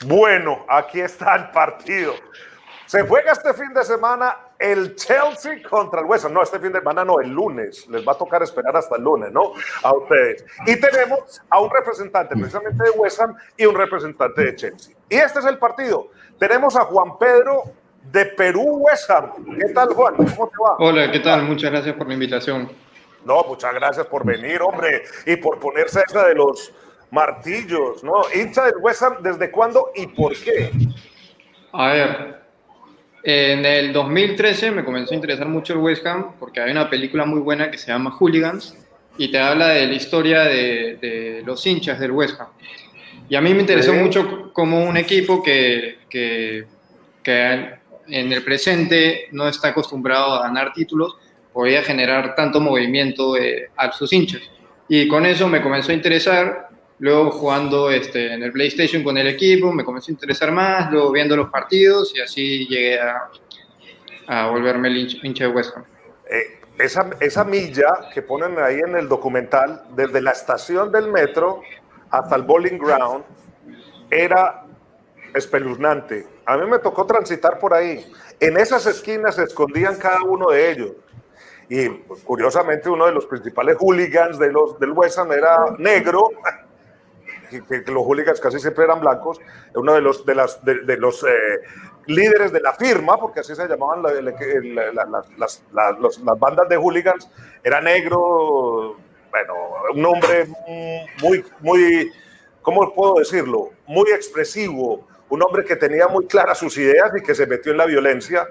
[0.07, 2.14] Bueno, aquí está el partido.
[2.87, 6.79] Se juega este fin de semana el Chelsea contra el West No, este fin de
[6.79, 7.87] semana no, el lunes.
[7.88, 9.53] Les va a tocar esperar hasta el lunes, ¿no?
[9.83, 10.44] A ustedes.
[10.66, 14.94] Y tenemos a un representante precisamente de West Ham y un representante de Chelsea.
[15.11, 16.09] Y este es el partido.
[16.38, 17.64] Tenemos a Juan Pedro
[18.11, 19.33] de Perú West Ham.
[19.59, 20.16] ¿Qué tal, Juan?
[20.16, 20.77] ¿Cómo te va?
[20.79, 21.42] Hola, ¿qué tal?
[21.42, 22.70] Muchas gracias por la invitación.
[23.24, 26.72] No, muchas gracias por venir, hombre, y por ponerse esa de los
[27.11, 28.22] martillos, ¿no?
[28.35, 30.70] Hincha del West Ham, ¿desde cuándo y por qué?
[31.72, 32.43] A ver,
[33.27, 37.25] en el 2013 me comenzó a interesar mucho el West Ham porque hay una película
[37.25, 38.77] muy buena que se llama Hooligans
[39.17, 42.49] y te habla de la historia de, los hinchas del West Ham.
[43.29, 46.67] Y a mí me interesó mucho como un equipo que, que,
[47.23, 47.71] que
[48.09, 51.17] en el presente no está acostumbrado a ganar títulos,
[51.51, 53.37] podía generar tanto movimiento
[53.77, 54.43] a sus hinchas.
[54.87, 59.26] Y con eso me comenzó a interesar Luego jugando este, en el PlayStation con el
[59.26, 63.30] equipo, me comenzó a interesar más, luego viendo los partidos y así llegué a,
[64.26, 65.85] a volverme el hincha, de West Ham.
[66.30, 71.62] Eh, esa, esa milla que ponen ahí en el documental, desde la estación del metro
[72.11, 73.24] hasta el bowling ground,
[74.11, 74.64] era
[75.35, 76.26] espeluznante.
[76.46, 78.04] A mí me tocó transitar por ahí.
[78.40, 80.92] En esas esquinas se escondían cada uno de ellos.
[81.68, 81.88] y
[82.24, 86.28] curiosamente uno de los principales hooligans de los, del West Ham era negro,
[87.62, 89.40] que, los hooligans casi siempre eran blancos,
[89.75, 91.61] uno de los, de las, de, los eh,
[92.07, 97.31] líderes de la firma, porque así se llamaban las, las, bandas de hooligans,
[97.62, 98.97] era negro,
[99.31, 99.55] bueno,
[99.95, 100.47] un hombre
[101.21, 102.12] muy, muy,
[102.62, 103.71] ¿cómo puedo decirlo?
[103.87, 107.79] Muy expresivo, un hombre que tenía muy claras sus ideas y que se metió en
[107.79, 108.47] la violencia,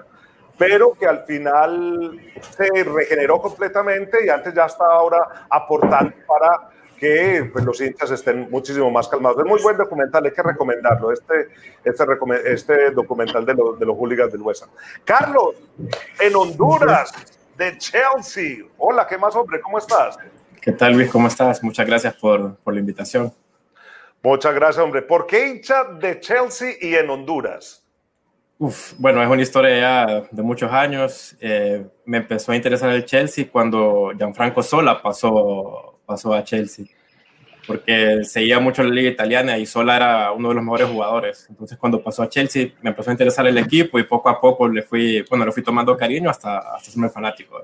[0.58, 2.20] pero que al final
[2.56, 6.70] se regeneró completamente y antes ya está ahora aportando para
[7.04, 9.38] que pues, los hinchas estén muchísimo más calmados.
[9.38, 11.48] Es muy buen documental, hay que recomendarlo, este,
[11.84, 12.04] este,
[12.46, 14.64] este documental de, de los hooligans del West
[15.04, 15.54] Carlos,
[16.18, 17.12] en Honduras,
[17.58, 18.64] de Chelsea.
[18.78, 19.60] Hola, ¿qué más, hombre?
[19.60, 20.16] ¿Cómo estás?
[20.62, 21.10] ¿Qué tal, Luis?
[21.10, 21.62] ¿Cómo estás?
[21.62, 23.30] Muchas gracias por, por la invitación.
[24.22, 25.02] Muchas gracias, hombre.
[25.02, 27.84] ¿Por qué hincha de Chelsea y en Honduras?
[28.58, 31.36] Uf, bueno, es una historia ya de muchos años.
[31.38, 36.86] Eh, me empezó a interesar el Chelsea cuando Gianfranco Sola pasó, pasó a Chelsea,
[37.66, 41.46] porque seguía mucho la liga italiana y Sola era uno de los mejores jugadores.
[41.48, 44.68] Entonces, cuando pasó a Chelsea, me empezó a interesar el equipo y poco a poco
[44.68, 47.62] le fui, bueno, le fui tomando cariño hasta, hasta serme fanático.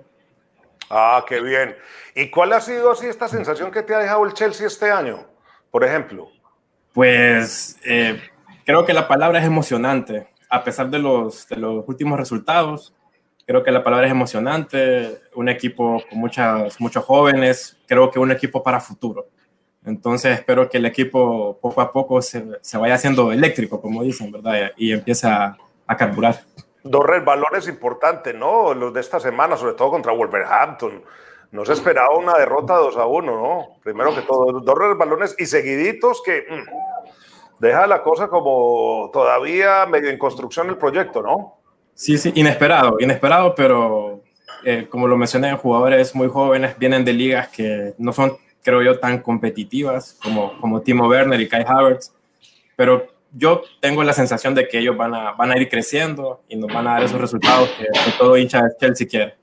[0.90, 1.76] Ah, qué bien.
[2.16, 5.24] ¿Y cuál ha sido así esta sensación que te ha dejado el Chelsea este año,
[5.70, 6.28] por ejemplo?
[6.92, 8.20] Pues eh,
[8.64, 10.26] creo que la palabra es emocionante.
[10.48, 12.92] A pesar de los, de los últimos resultados,
[13.46, 15.20] creo que la palabra es emocionante.
[15.34, 19.28] Un equipo con muchas, muchos jóvenes, creo que un equipo para futuro.
[19.84, 24.30] Entonces espero que el equipo poco a poco se, se vaya haciendo eléctrico, como dicen,
[24.30, 24.72] ¿verdad?
[24.76, 26.42] Y empiece a, a carburar.
[26.82, 28.74] Dos resbalones importantes, ¿no?
[28.74, 31.02] Los de esta semana, sobre todo contra Wolverhampton
[31.52, 33.68] no se esperaba una derrota 2 a 1, ¿no?
[33.82, 40.10] Primero que todo, dos balones y seguiditos que mm, deja la cosa como todavía medio
[40.10, 41.56] en construcción el proyecto, ¿no?
[41.94, 44.22] Sí, sí, inesperado, inesperado, pero
[44.64, 48.99] eh, como lo mencioné, jugadores muy jóvenes vienen de ligas que no son, creo yo,
[48.99, 52.12] tan competitivas como, como Timo Werner y Kai Havertz,
[52.77, 56.57] pero yo tengo la sensación de que ellos van a, van a ir creciendo y
[56.57, 59.40] nos van a dar esos resultados que, que todo hincha de Chelsea quiere.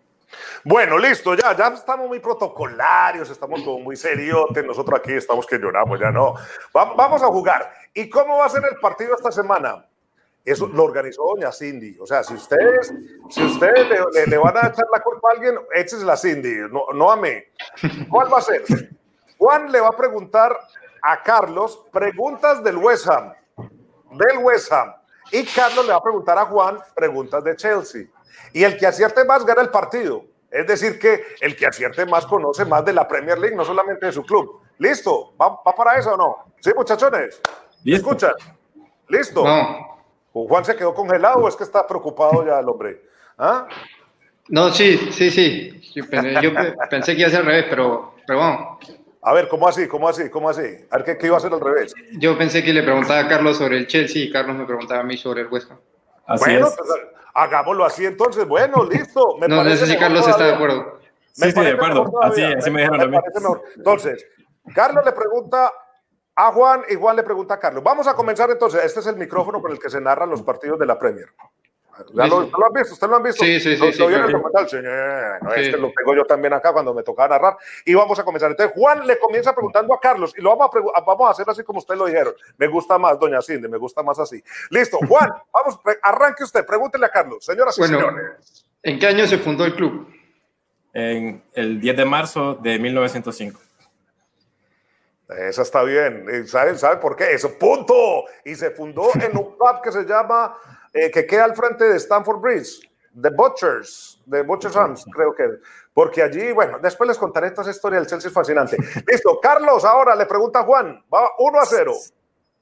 [0.64, 5.58] Bueno, listo, ya, ya estamos muy protocolarios, estamos como muy seriotes, nosotros aquí estamos que
[5.58, 6.34] lloramos, ya no.
[6.74, 7.72] vamos a jugar.
[7.94, 9.86] ¿Y cómo va a ser el partido esta semana?
[10.44, 11.98] Eso lo organizó doña Cindy.
[12.00, 12.94] O sea, si ustedes,
[13.30, 13.88] si ustedes
[14.28, 17.32] le, van a echar la culpa a alguien, échesela a Cindy, no, no a mí.
[18.10, 18.64] ¿Cuál va a ser?
[19.38, 20.58] Juan le va a preguntar
[21.02, 23.34] a Carlos preguntas del West Ham,
[24.12, 24.94] del West Ham.
[25.32, 28.08] Y Carlos le va a preguntar a Juan preguntas de Chelsea.
[28.54, 30.24] Y el que acierte más gana el partido.
[30.50, 34.06] Es decir, que el que acierte más conoce más de la Premier League, no solamente
[34.06, 34.62] de su club.
[34.78, 35.34] ¿Listo?
[35.40, 36.54] ¿Va, para eso o no?
[36.62, 37.42] ¿Sí, muchachones?
[37.84, 38.34] ¿Me escuchan?
[39.10, 39.44] ¿Listo?
[39.44, 39.98] No.
[40.32, 43.02] ¿Juan se quedó congelado o es que está preocupado ya el hombre?
[43.38, 43.68] ¿Ah?
[44.50, 45.82] No, sí, sí, sí.
[45.94, 48.80] Yo pensé, que iba a ser al revés, pero, pero bueno.
[49.22, 49.88] A ver, ¿cómo así?
[49.88, 50.30] ¿Cómo así?
[50.30, 50.62] ¿Cómo así?
[50.90, 51.94] A ver, ¿qué, iba a ser al revés?
[52.14, 55.04] Yo pensé que le preguntaba a Carlos sobre el Chelsea y Carlos me preguntaba a
[55.04, 55.80] mí sobre el West Ham.
[56.40, 56.90] bueno, pues,
[57.34, 58.48] Hagámoslo así entonces.
[58.48, 59.38] Bueno, listo.
[59.38, 61.00] Me no, no sé si Carlos está de acuerdo.
[61.32, 62.12] Sí, sí, de acuerdo.
[62.24, 63.22] Así, así me dijeron a
[63.76, 64.26] Entonces,
[64.74, 65.72] Carlos le pregunta
[66.36, 67.84] a Juan y Juan le pregunta a Carlos.
[67.84, 68.84] Vamos a comenzar entonces.
[68.84, 71.28] Este es el micrófono con el que se narran los partidos de la Premier.
[72.14, 72.94] ¿Ya lo, han visto?
[72.94, 73.44] ¿Usted lo han visto?
[73.44, 74.00] Sí, sí, sí.
[74.00, 77.58] Lo, el no, Este lo tengo yo también acá cuando me tocaba narrar.
[77.86, 78.52] Y vamos a comenzar.
[78.52, 81.64] Entonces, Juan le comienza preguntando a Carlos y lo vamos a, vamos a hacer así
[81.64, 82.34] como usted lo dijeron.
[82.58, 84.44] Me gusta más, doña Cindy, me gusta más así.
[84.70, 87.44] Listo, Juan, vamos, arranque usted, pregúntele a Carlos.
[87.44, 88.66] Señoras y señores.
[88.84, 90.08] ¿En qué año se fundó el club?
[90.94, 93.60] En el 10 de marzo de 1905.
[95.30, 96.48] Esa está bien.
[96.48, 97.34] ¿Saben, ¿Saben por qué?
[97.34, 98.24] Eso, punto.
[98.46, 100.56] Y se fundó en un pub que se llama
[100.98, 102.80] eh, que queda al frente de Stanford Bridge,
[103.22, 105.44] The Butchers, de Butchers Arms, creo que.
[105.94, 108.78] Porque allí, bueno, después les contaré esta historia del Chelsea es fascinante.
[109.08, 111.94] Listo, Carlos, ahora le pregunta a Juan, va 1 a 0.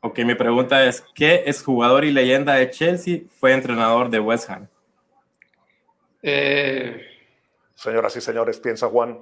[0.02, 4.50] Ok, mi pregunta es, ¿qué es jugador y leyenda de Chelsea fue entrenador de West
[4.50, 4.68] Ham?
[6.22, 7.12] Eh...
[7.76, 9.20] Señoras y señores, piensa Juan.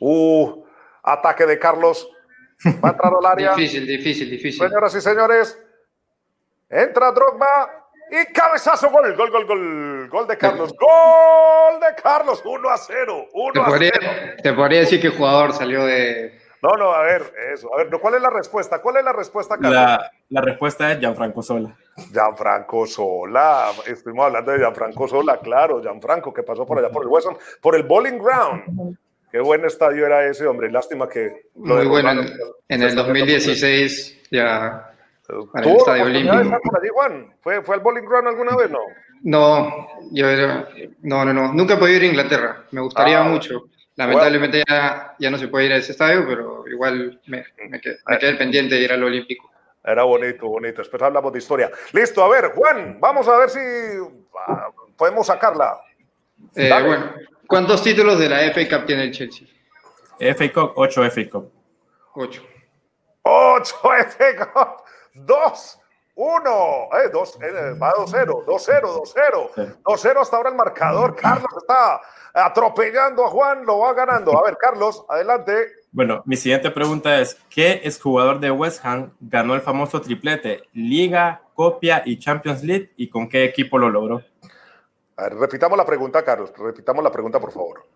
[0.00, 0.64] Uh,
[1.02, 2.08] ataque de Carlos.
[2.82, 3.54] Va a entrar al área.
[3.56, 4.66] Difícil, difícil, difícil.
[4.66, 5.62] Señoras y señores,
[6.74, 7.70] Entra Drogba
[8.10, 13.26] y cabezazo, gol, gol, gol, gol, gol de Carlos, gol de Carlos, 1 a 0,
[13.32, 13.92] 1 ¿Te, podría,
[14.42, 16.36] te podría decir que el jugador salió de...
[16.60, 18.82] No, no, a ver, eso, a ver, ¿cuál es la respuesta?
[18.82, 19.72] ¿Cuál es la respuesta, Carlos?
[19.72, 21.76] La, la respuesta es Gianfranco Sola.
[22.12, 27.08] Gianfranco Sola, estuvimos hablando de Gianfranco Sola, claro, Gianfranco, que pasó por allá por el
[27.08, 27.28] West
[27.60, 28.98] por el Bowling Ground.
[29.30, 31.50] Qué buen estadio era ese, hombre, lástima que...
[31.54, 32.22] Muy bueno,
[32.68, 34.93] en el 2016 ya
[35.52, 36.60] para el Estadio Olímpico.
[36.62, 37.34] por allí, Juan?
[37.40, 38.70] ¿Fue, ¿Fue al Bowling Ground alguna vez?
[38.70, 38.78] No.
[39.22, 40.26] No, yo,
[41.02, 41.52] no, no, no.
[41.54, 42.64] Nunca he podido ir a Inglaterra.
[42.72, 43.64] Me gustaría Ah, mucho.
[43.96, 47.98] Lamentablemente ya, ya no se puede ir a ese estadio, pero igual me, me, quedé,
[48.06, 49.50] me quedé pendiente de ir al Olímpico.
[49.82, 50.82] Era bonito, bonito.
[50.82, 51.70] Después hablamos de historia.
[51.92, 53.60] Listo, a ver, Juan, vamos a ver si
[54.48, 55.80] ah, podemos sacarla.
[56.56, 57.12] Eh, bueno,
[57.46, 59.46] ¿cuántos títulos de la FA Cup tiene el Chelsea?
[60.18, 61.52] FA Cup, 8 FA Cup.
[62.14, 62.42] Ocho.
[63.22, 64.83] 8 F Cup,
[65.14, 65.80] 2,
[66.16, 69.62] 1, eh, dos, eh, va 2-0, 2-0, 2-0, Sí.
[69.82, 71.16] 2-0 hasta ahora el marcador.
[71.16, 72.00] Carlos está
[72.32, 74.36] atropellando a Juan, lo va ganando.
[74.38, 75.52] A ver, Carlos, adelante.
[75.92, 80.64] Bueno, mi siguiente pregunta es, ¿qué exjugador de West Ham ganó el famoso triplete?
[80.72, 84.22] Liga, Copia y Champions League y con qué equipo lo logró?
[85.16, 86.52] A ver, repitamos la pregunta, Carlos.
[86.56, 87.86] Repitamos la pregunta, por favor.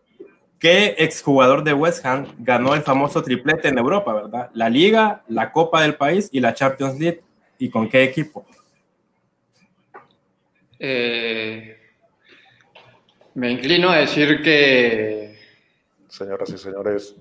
[0.59, 4.51] ¿Qué exjugador de West Ham ganó el famoso triplete en Europa, verdad?
[4.55, 7.21] La Liga, la Copa del País y la Champions League
[7.59, 8.44] y con qué equipo?
[10.79, 11.77] Eh,
[13.35, 15.38] me inclino a decir que
[16.09, 17.14] Señoras y señores,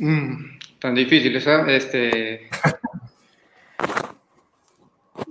[0.00, 1.84] Mm, tan difícil, ¿sabes?
[1.84, 2.48] Este.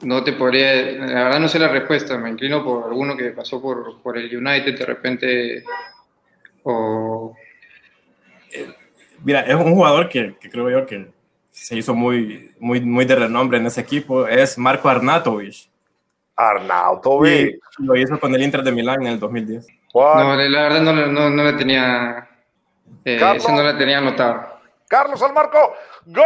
[0.02, 0.76] No te podría.
[0.76, 2.18] La verdad, no sé la respuesta.
[2.18, 5.64] Me inclino por alguno que pasó por, por el United de repente.
[6.64, 7.36] O.
[9.24, 11.12] Mira, es un jugador que, que creo yo que
[11.52, 14.28] se hizo muy, muy, muy de renombre en ese equipo.
[14.28, 15.70] Es Marco Arnautovic.
[16.36, 19.68] Arnautovic, Y lo hizo con el Inter de Milán en el 2010.
[19.92, 22.30] Juan, No, la verdad, no, no, no la tenía.
[23.04, 24.60] Eh, no la tenía anotado.
[24.88, 25.74] Carlos al marco.
[26.06, 26.24] ¡Gol!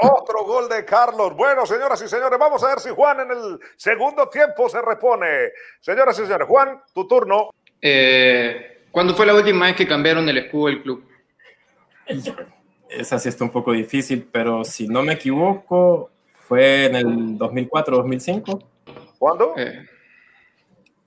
[0.00, 1.34] Otro gol de Carlos.
[1.36, 5.26] Bueno, señoras y señores, vamos a ver si Juan en el segundo tiempo se repone.
[5.80, 7.50] Señoras y señores, Juan, tu turno.
[7.80, 11.04] Eh, ¿Cuándo fue la última vez que cambiaron el escudo del club?
[12.88, 16.10] Esa sí está un poco difícil, pero si no me equivoco,
[16.46, 17.06] fue en el
[17.38, 18.64] 2004-2005.
[19.18, 19.54] ¿Cuándo?
[19.56, 19.86] Eh,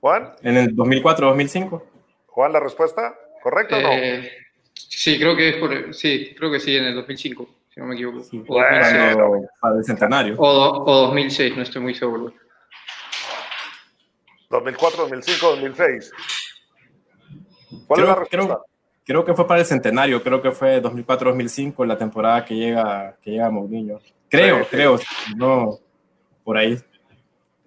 [0.01, 1.83] Juan, En el 2004-2005.
[2.27, 3.89] Juan, la respuesta, ¿correcta o no?
[3.91, 4.29] eh,
[4.73, 5.93] sí, creo que es por.
[5.93, 8.19] Sí, creo que sí, en el 2005, si no me equivoco.
[8.23, 9.15] Sí, O 2006.
[9.15, 10.35] cuando- para el centenario.
[10.37, 12.33] O, do- o 2006, no estoy muy seguro.
[14.49, 16.11] 2004, 2005, 2006.
[17.87, 18.29] ¿Cuál es la Creo, respuesta?
[18.29, 18.65] creo,
[19.05, 23.31] creo que fue para el centenario, creo que fue 2004-2005, la temporada que llega, que
[23.31, 23.99] llega Mourinho.
[24.27, 24.69] Creo, Sí, sí.
[24.71, 24.99] creo,
[25.35, 25.77] no,
[26.43, 26.77] por ahí.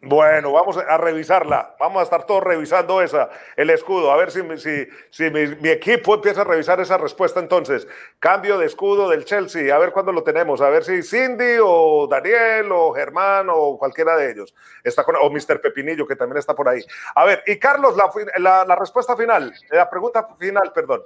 [0.05, 1.77] Bueno, vamos a revisarla.
[1.79, 4.11] Vamos a estar todos revisando esa, el escudo.
[4.11, 7.87] A ver si, mi- si, si mi, mi equipo empieza a revisar esa respuesta entonces.
[8.19, 9.73] Cambio de escudo del Chelsea.
[9.73, 10.61] A ver cuándo lo tenemos.
[10.61, 14.53] A ver si Cindy o Daniel o Germán o cualquiera de ellos.
[14.83, 15.61] Está con, o Mr.
[15.61, 16.81] Pepinillo, que también está por ahí.
[17.15, 18.11] A ver, y Carlos, la,
[18.41, 21.03] la, la respuesta final, la pregunta final, perdón.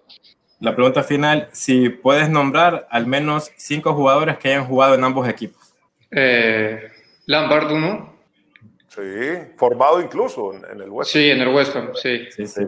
[0.60, 5.28] La pregunta final, si puedes nombrar al menos cinco jugadores que hayan jugado en ambos
[5.28, 5.74] equipos.
[6.10, 6.90] Eh,
[7.26, 8.15] Lampard, uno.
[8.96, 11.12] Sí, formado incluso en, en el West.
[11.12, 12.26] Sí, en el West Ham, sí.
[12.30, 12.62] Sí, sí.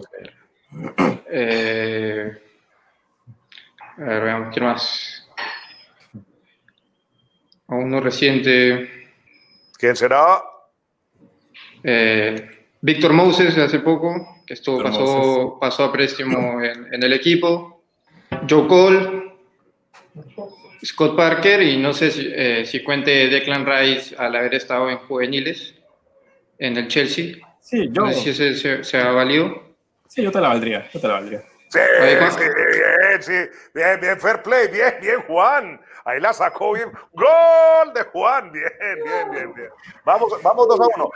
[1.31, 2.31] Eh,
[3.97, 5.29] a ver, veamos, ¿quién más?
[7.69, 9.09] A uno reciente.
[9.79, 10.43] ¿Quién será?
[11.83, 17.03] eh, Víctor Moses de hace poco, que estuvo, Víctor pasó, pasó a préstamo en, en
[17.03, 17.83] el equipo.
[18.49, 19.33] Joe Cole.
[20.85, 24.99] Scott Parker y no sé si, eh, si cuente Declan Rice al haber estado en
[24.99, 25.75] juveniles
[26.59, 27.37] en el Chelsea.
[27.61, 29.63] Sí, yo, No sé si ese se, se ha valido.
[30.07, 31.43] sí, yo te la valdría, yo te la valdría.
[31.71, 31.79] Sí,
[32.31, 35.81] sí, bien, sí, bien, bien, fair play, bien, bien, Juan.
[36.05, 36.91] Ahí la sacó bien.
[37.13, 39.69] Gol de Juan, bien, bien, bien, bien.
[40.05, 41.11] Vamos, vamos dos a uno.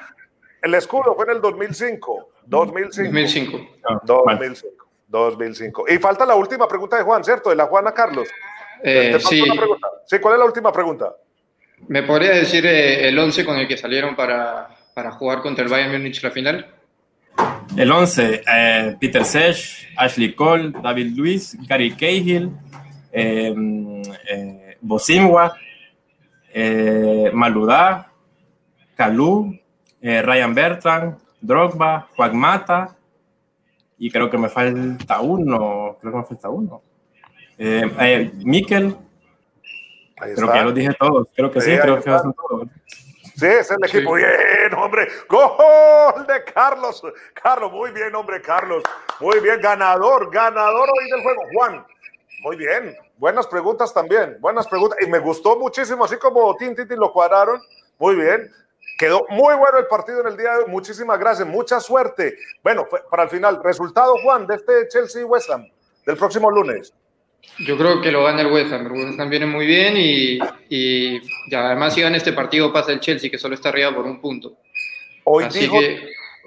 [0.60, 2.28] El escudo fue en el 2005.
[2.44, 3.02] 2005.
[3.02, 3.58] 2005.
[3.84, 4.48] Ah, vale.
[4.48, 4.86] 2005.
[5.08, 5.84] 2005.
[5.88, 7.48] Y falta la última pregunta de Juan, ¿cierto?
[7.48, 8.28] De la Juana Carlos.
[8.82, 9.42] Eh, ¿Te faltó sí?
[10.06, 11.14] Sí, ¿cuál es la última pregunta?
[11.88, 15.70] ¿me podría decir eh, el 11 con el que salieron para, para jugar contra el
[15.70, 16.66] Bayern Múnich la final?
[17.76, 22.50] El 11, eh, Peter Sech, Ashley Cole, David Luiz, Gary Cahill,
[23.10, 23.54] eh,
[24.28, 25.54] eh, Bosimwa,
[26.52, 28.12] eh, Maludá,
[28.94, 29.58] Kalou,
[30.00, 32.96] eh, Ryan Bertrand, Drogba, Juan Mata,
[33.98, 36.82] y creo que me falta uno, creo que me falta uno.
[37.56, 38.96] Eh, eh, Mikel,
[40.18, 42.68] Ahí creo que ya los dije todos, creo que Sí, sí, creo que son todos.
[43.36, 43.96] Sí, es el Sí.
[43.98, 44.14] equipo.
[44.14, 45.08] Bien, hombre.
[45.28, 47.02] Gol de Carlos.
[47.42, 48.82] Carlos, muy bien, hombre, Carlos.
[49.20, 51.42] Muy bien, ganador, ganador hoy del juego.
[51.54, 51.86] Juan,
[52.42, 52.96] muy bien.
[53.16, 54.36] Buenas preguntas también.
[54.40, 54.98] Buenas preguntas.
[55.00, 57.60] Y me gustó muchísimo, así como Tin lo cuadraron.
[57.98, 58.50] Muy bien.
[58.98, 60.64] Quedó muy bueno el partido en el día de hoy.
[60.68, 61.46] Muchísimas gracias.
[61.48, 62.36] Mucha suerte.
[62.62, 65.66] Bueno, para el final, resultado, Juan, de este Chelsea West Ham
[66.04, 66.92] del próximo lunes.
[67.66, 68.86] Yo creo que lo gana el West Ham.
[68.86, 70.38] El West Ham viene muy bien y,
[70.68, 71.20] y
[71.50, 74.20] ya, además si gana este partido pasa el Chelsea que solo está arriba por un
[74.20, 74.56] punto.
[75.24, 75.78] Hoy dijo,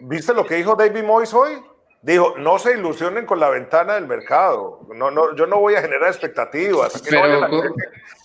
[0.02, 1.58] ¿Viste lo que dijo David Moyes hoy?
[2.02, 4.82] Dijo, no se ilusionen con la ventana del mercado.
[4.94, 7.02] No, no, yo no voy a generar expectativas.
[7.02, 7.70] Que, Pero, no que,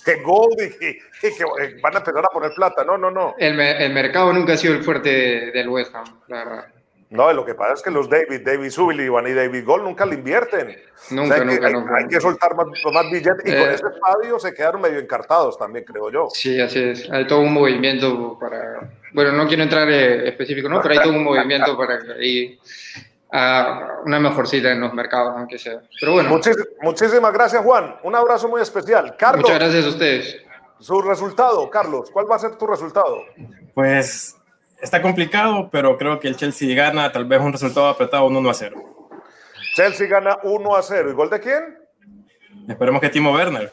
[0.05, 0.87] que, Gold y,
[1.27, 1.45] y, que
[1.81, 2.85] van a empezar a poner plata.
[2.85, 3.35] No, no, no.
[3.39, 6.67] El, el mercado nunca ha sido el fuerte del West Ham, la verdad.
[7.11, 10.15] No, lo que pasa es que los David, David Sullivan y David Gold nunca le
[10.15, 10.77] invierten.
[11.11, 13.85] Nunca, hay, nunca, que, nunca, hay, que soltar más, más billetes y eh, con ese
[13.89, 16.29] estadio se quedaron medio encartados también, creo yo.
[16.33, 17.11] Sí, así es.
[17.11, 18.93] Hay todo un movimiento para.
[19.13, 20.81] Bueno, no quiero entrar eh, específico, ¿no?
[20.81, 22.61] Pero hay todo un movimiento para ir
[23.33, 25.81] a una mejor cita en los mercados, aunque sea.
[25.99, 26.29] Pero bueno.
[26.29, 27.97] Muchis, muchísimas gracias, Juan.
[28.05, 29.17] Un abrazo muy especial.
[29.17, 29.43] Carlos.
[29.43, 30.43] Muchas gracias a ustedes.
[30.79, 32.09] Su resultado, Carlos.
[32.13, 33.25] ¿Cuál va a ser tu resultado?
[33.75, 34.40] Pues
[34.81, 38.51] está complicado, pero creo que el Chelsea gana, tal vez un resultado apretado, un 1
[38.51, 38.83] a 0.
[39.75, 41.11] Chelsea gana 1 a 0.
[41.11, 41.79] ¿Y gol de quién?
[42.69, 43.73] Esperemos que Timo Werner.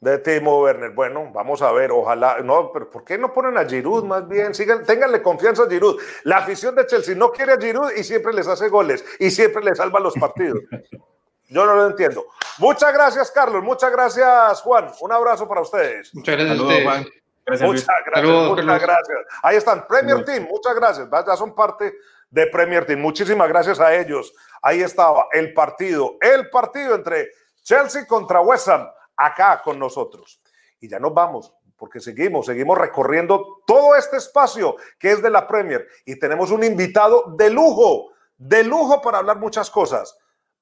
[0.00, 0.90] De Timo Werner.
[0.90, 2.38] Bueno, vamos a ver, ojalá.
[2.42, 4.54] No, pero ¿por qué no ponen a Giroud más bien?
[4.54, 6.00] Sigan, ténganle confianza a Giroud.
[6.24, 9.62] La afición de Chelsea no quiere a Giroud y siempre les hace goles y siempre
[9.64, 10.60] les salva los partidos.
[11.50, 12.26] Yo no lo entiendo.
[12.58, 13.62] Muchas gracias, Carlos.
[13.62, 14.90] Muchas gracias, Juan.
[15.00, 16.14] Un abrazo para ustedes.
[16.14, 16.84] Muchas gracias Saludos, a ustedes.
[16.84, 17.06] Juan.
[17.48, 18.82] Gracias, muchas gracias, Saludos, muchas Carlos.
[18.82, 19.18] gracias.
[19.42, 21.08] Ahí están, Premier Team, muchas gracias.
[21.10, 21.94] Ya son parte
[22.30, 23.00] de Premier Team.
[23.00, 24.34] Muchísimas gracias a ellos.
[24.62, 27.30] Ahí estaba el partido, el partido entre
[27.62, 30.40] Chelsea contra West Ham, acá con nosotros.
[30.80, 35.46] Y ya nos vamos, porque seguimos, seguimos recorriendo todo este espacio que es de la
[35.46, 40.16] Premier y tenemos un invitado de lujo, de lujo para hablar muchas cosas.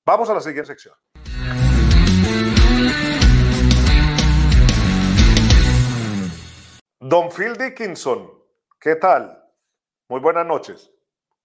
[0.05, 0.95] Vamos a la siguiente sección.
[7.09, 8.29] Don Phil Dickinson,
[8.81, 9.41] ¿qué tal?
[10.09, 10.91] Muy buenas noches.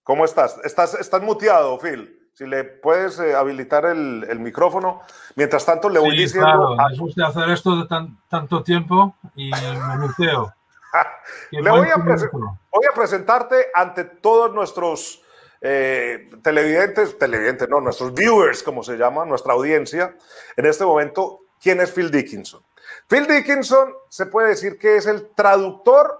[0.01, 0.59] ¿Cómo estás?
[0.63, 2.17] Estás, estás muteado, Phil.
[2.33, 5.01] Si le puedes eh, habilitar el, el, micrófono.
[5.35, 6.47] Mientras tanto, le voy sí, diciendo.
[6.47, 6.97] Claro, a...
[6.97, 10.51] gusta hacer esto de tan, tanto tiempo y me muteo.
[11.51, 15.21] le voy a, voy a, presentarte ante todos nuestros
[15.61, 20.15] eh, televidentes, televidentes, no, nuestros viewers, como se llama, nuestra audiencia.
[20.57, 22.63] En este momento, ¿quién es Phil Dickinson?
[23.11, 26.17] Phil Dickinson se puede decir que es el traductor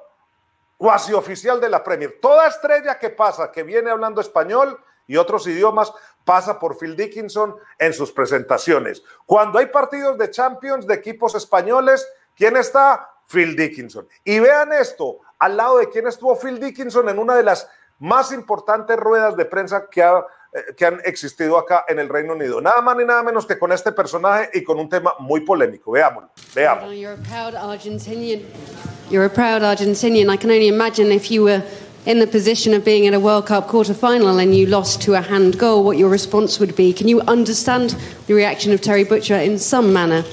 [0.76, 2.18] cuasi oficial de la Premier.
[2.22, 4.78] Toda estrella que pasa, que viene hablando español
[5.08, 5.94] y otros idiomas,
[6.26, 9.02] pasa por Phil Dickinson en sus presentaciones.
[9.26, 13.10] Cuando hay partidos de Champions de equipos españoles, ¿quién está?
[13.26, 14.06] Phil Dickinson.
[14.26, 17.70] Y vean esto, al lado de quién estuvo Phil Dickinson en una de las
[18.00, 20.26] más importantes ruedas de prensa que ha
[20.76, 22.60] que han existido acá en el Reino Unido.
[22.62, 25.92] Nada más ni nada menos que con este personaje y con un tema muy polémico.
[25.92, 26.30] Veámoslo.
[26.54, 26.94] Veamos.
[26.94, 27.18] You're a
[29.30, 30.30] proud Argentinian.
[30.30, 31.62] I can only imagine if you were
[32.06, 35.22] in the position of being in a World Cup quarter-final and you lost to a
[35.22, 36.94] hand goal, what your response would be.
[36.94, 37.96] Can you understand
[38.28, 40.24] the reaction of Terry Butcher in some manner?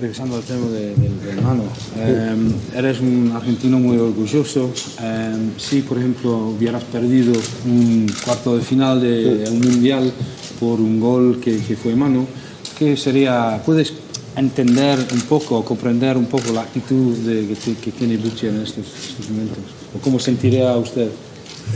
[0.00, 1.62] Regresando al tema de, de, de hermano,
[1.96, 2.36] eh,
[2.76, 4.70] eres un argentino muy orgulloso.
[5.00, 7.32] Eh, si, por ejemplo, hubieras perdido
[7.64, 10.12] un cuarto de final de, de un mundial
[10.60, 12.26] por un gol que, que, fue mano,
[12.78, 13.62] ¿qué sería?
[13.64, 13.94] ¿Puedes
[14.36, 18.86] entender un poco, comprender un poco la actitud de, que, que tiene Bucci en estos,
[18.86, 19.64] estos, momentos?
[19.96, 21.08] ¿O cómo sentiría usted?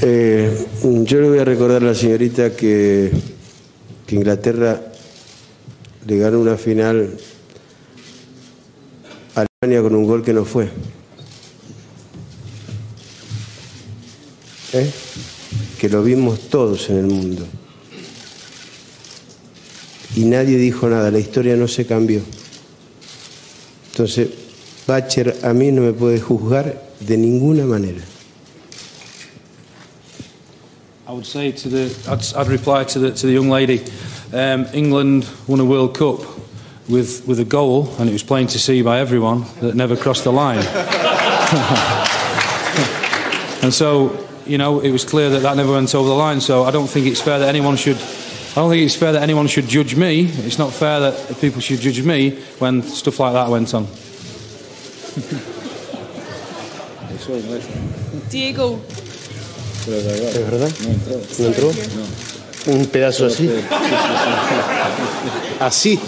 [0.03, 0.67] Eh,
[1.05, 3.11] yo le voy a recordar a la señorita que,
[4.07, 4.79] que Inglaterra
[6.07, 7.17] le ganó una final
[9.63, 10.71] con un gol que no fue.
[14.73, 14.91] ¿Eh?
[15.79, 17.47] Que lo vimos todos en el mundo.
[20.17, 22.23] Y nadie dijo nada, la historia no se cambió.
[23.91, 24.31] Entonces,
[24.87, 28.01] Bacher a mí no me puede juzgar de ninguna manera.
[31.07, 33.83] I would say to the, I'd, I'd reply to the, to the young lady,
[34.33, 36.41] um, England won a World Cup
[36.91, 40.25] with, with a goal, and it was plain to see by everyone that never crossed
[40.25, 40.59] the line.
[43.63, 46.41] and so, you know, it was clear that that never went over the line.
[46.41, 47.97] So I don't think it's fair that anyone should.
[47.97, 50.27] I don't think it's fair that anyone should judge me.
[50.27, 53.87] It's not fair that people should judge me when stuff like that went on.
[58.31, 58.81] Diego.
[59.87, 60.71] ¿Es verdad?
[61.39, 61.73] ¿No entró?
[62.67, 63.49] Un pedazo así.
[65.61, 65.99] Así.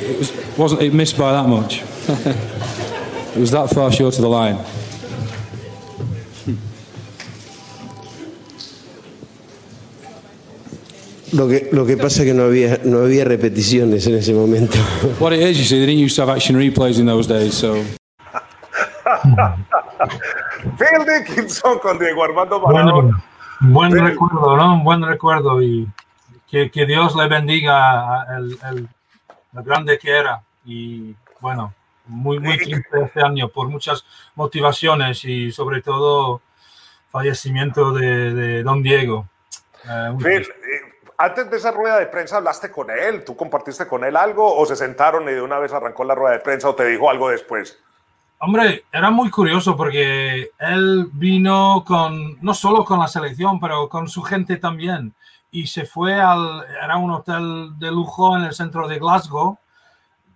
[0.00, 1.82] It was, wasn't it missed by that much?
[2.08, 4.58] it was that far short of the line.
[11.32, 14.76] Lo que, lo que pasa es que no había, no había repeticiones en ese momento.
[15.18, 17.54] What it is, you see, they didn't used to have action replays in those days,
[17.54, 17.74] so.
[20.78, 23.20] Phil Dickinson con Diego Armando Maradona.
[23.60, 24.74] Buen recuerdo, ¿no?
[24.74, 25.88] Un buen recuerdo y
[26.48, 28.88] que, que Dios le bendiga el, el,
[29.56, 30.42] el grande que era.
[30.64, 31.74] Y bueno,
[32.06, 36.42] muy, muy triste este año por muchas motivaciones y sobre todo
[37.10, 39.26] fallecimiento de, de Don Diego.
[39.88, 40.42] Eh, eh,
[41.18, 44.66] antes de esa rueda de prensa hablaste con él, ¿tú compartiste con él algo o
[44.66, 47.28] se sentaron y de una vez arrancó la rueda de prensa o te dijo algo
[47.28, 47.78] después?
[48.44, 54.06] Hombre, era muy curioso porque él vino con, no solo con la selección, pero con
[54.08, 55.14] su gente también.
[55.50, 59.56] Y se fue al, era un hotel de lujo en el centro de Glasgow.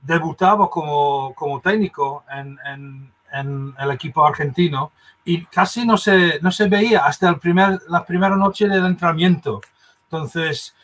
[0.00, 4.92] Debutaba como, como técnico en, en- en el equipo argentino
[5.22, 9.60] y casi no se, no se veía hasta el primer, la primera noche del entrenamiento.
[10.04, 10.74] Entonces,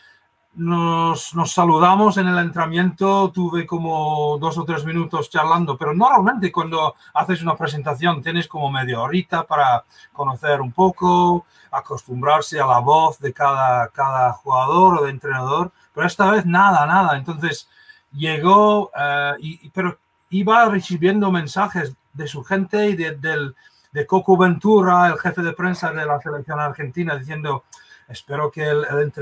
[0.56, 6.52] nos, nos saludamos en el entrenamiento, tuve como dos o tres minutos charlando, pero normalmente
[6.52, 12.78] cuando haces una presentación tienes como media horita para conocer un poco, acostumbrarse a la
[12.78, 17.16] voz de cada, cada jugador o de entrenador, pero esta vez nada, nada.
[17.16, 17.68] Entonces
[18.12, 19.98] llegó, eh, y, pero
[20.30, 23.56] iba recibiendo mensajes de su gente y de, del,
[23.92, 27.64] de Coco Ventura, el jefe de prensa de la selección argentina, diciendo,
[28.08, 29.12] espero que el, el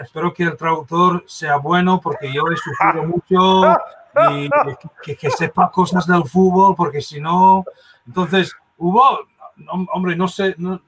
[0.00, 3.76] espero que el traductor sea bueno porque yo he sufrido mucho
[4.32, 4.48] y
[5.02, 7.64] que, que sepa cosas del fútbol porque si no,
[8.06, 9.02] entonces hubo,
[9.56, 10.80] hom- hombre, no sé, no,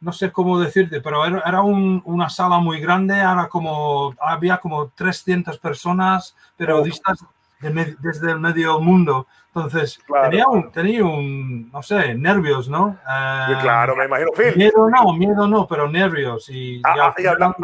[0.00, 4.88] no sé cómo decirte, pero era, era un- una sala muy grande, como, había como
[4.88, 7.18] 300 personas, periodistas
[7.60, 9.26] de desde el medio mundo.
[9.54, 10.28] Entonces, Claro.
[10.30, 12.98] tenía, un, tenía un, no sé, nervios, ¿no?
[13.02, 14.30] Eh, claro, me imagino.
[14.36, 16.48] Phil, Miedo no, miedo no, pero nervios.
[16.50, 17.56] Y, Ah, y ah, y, habla-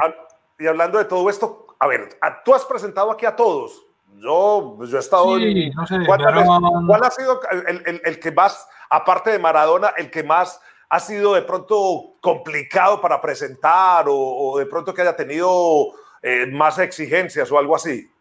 [0.59, 2.09] y hablando de todo esto, a ver,
[2.45, 3.85] tú has presentado aquí a todos.
[4.19, 5.75] Yo, yo he estado Sí, en.
[5.75, 6.87] no sé, ¿cuántas veces- Verón.
[6.87, 11.01] ¿Cuál ha sido el, el- el que más, aparte de Maradona, el que más ha
[11.01, 15.87] sido de pronto complicado para presentar o, o de pronto que haya tenido
[16.23, 18.12] eh, más exigencias o algo así?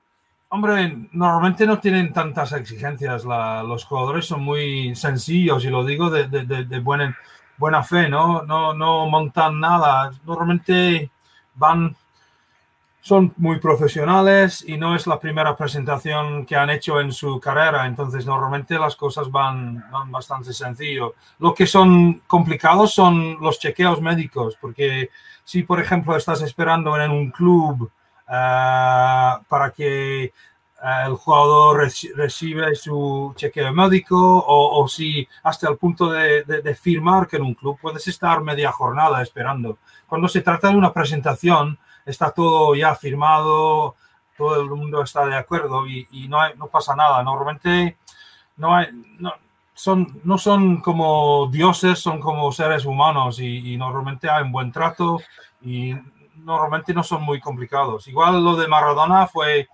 [0.53, 3.25] Hombre, normalmente no tienen tantas exigencias.
[3.25, 6.79] la- los jugadores son muy sencillos y lo digo de, de- de-
[7.57, 8.41] buena, fe, ¿no?
[8.43, 8.73] ¿no?
[8.73, 10.11] No montan nada.
[10.25, 11.09] Normalmente
[11.55, 11.95] van,
[13.03, 17.87] son muy profesionales y no es la primera presentación que han hecho en su carrera.
[17.87, 21.15] Entonces, normalmente las cosas van, bastante sencillo.
[21.39, 25.09] Lo que son complicados son los chequeos médicos, porque
[25.43, 27.89] si, por ejemplo, estás esperando en un club
[28.32, 30.32] para que eh,
[31.05, 36.61] el jugador reci- recibe su chequeo médico o, o si hasta el punto de, de-
[36.61, 39.77] de firmar que en un club puedes estar media jornada esperando.
[40.07, 43.95] Cuando se trata de una presentación, está todo ya firmado,
[44.38, 47.21] todo el mundo está de acuerdo y, y no, hay- no pasa nada.
[47.23, 47.97] Normalmente
[48.57, 48.88] no, hay,
[49.19, 49.34] no,
[49.73, 54.71] son, no son como dioses, son como seres humanos y, y normalmente hay un buen
[54.71, 55.19] trato
[55.61, 55.93] y
[56.43, 58.07] normalmente no son muy complicados.
[58.07, 59.67] Igual lo de Maradona fue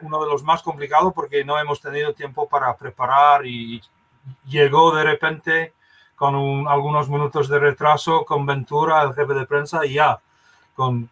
[0.00, 3.80] uno de los más complicados porque no hemos tenido tiempo para preparar y
[4.46, 5.74] llegó de repente
[6.16, 10.20] con un- algunos minutos de retraso con Ventura, el jefe de prensa, y ya,
[10.74, 11.10] con,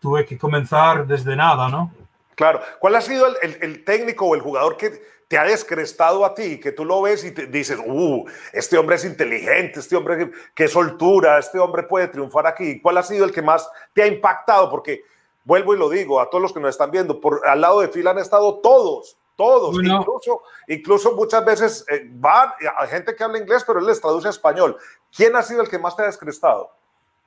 [0.00, 1.92] tuve que comenzar desde nada, ¿no?
[2.34, 2.60] Claro.
[2.80, 6.34] ¿Cuál ha sido el, el- el técnico o el jugador que te ha descrestado a
[6.34, 10.30] ti, que tú lo ves y te dices, uh, este hombre es inteligente, este hombre,
[10.54, 12.80] qué soltura, este hombre puede triunfar aquí?
[12.82, 14.68] ¿Cuál ha sido el que más te ha impactado?
[14.70, 15.02] Porque
[15.44, 17.88] vuelvo y lo digo a todos los que nos están viendo, por al lado de
[17.88, 20.00] Phil han estado todos, todos, Bueno.
[20.00, 24.26] incluso, incluso muchas veces eh, van, hay gente que habla inglés, pero él les traduce
[24.28, 24.76] a español.
[25.16, 26.70] ¿Quién ha sido el que más te ha descrestado?